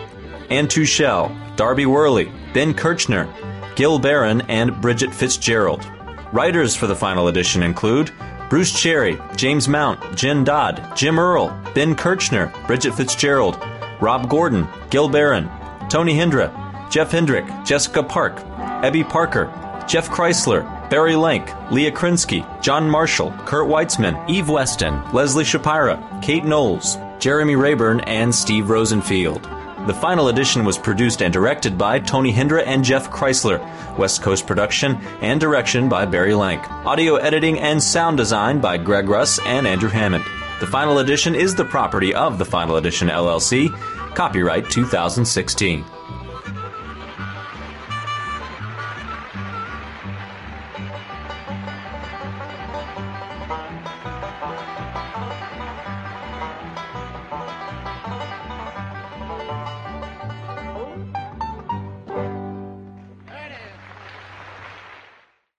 [0.49, 3.27] Ann Tuchel, Darby Worley, Ben Kirchner,
[3.75, 5.85] Gil Barron, and Bridget Fitzgerald.
[6.31, 8.11] Writers for the final edition include
[8.49, 13.57] Bruce Cherry, James Mount, Jen Dodd, Jim Earl, Ben Kirchner, Bridget Fitzgerald,
[13.99, 15.49] Rob Gordon, Gil Barron,
[15.89, 16.51] Tony Hendra,
[16.91, 18.37] Jeff Hendrick, Jessica Park,
[18.83, 19.45] Ebby Parker,
[19.87, 26.45] Jeff Kreisler, Barry Lank, Leah Krinsky, John Marshall, Kurt Weitzman, Eve Weston, Leslie Shapira, Kate
[26.45, 29.43] Knowles, Jeremy Rayburn, and Steve Rosenfield.
[29.85, 33.59] The final edition was produced and directed by Tony Hendra and Jeff Kreisler.
[33.97, 36.69] West Coast production and direction by Barry Lank.
[36.85, 40.23] Audio editing and sound design by Greg Russ and Andrew Hammond.
[40.61, 43.69] The final edition is the property of the Final Edition LLC.
[44.15, 45.83] Copyright 2016.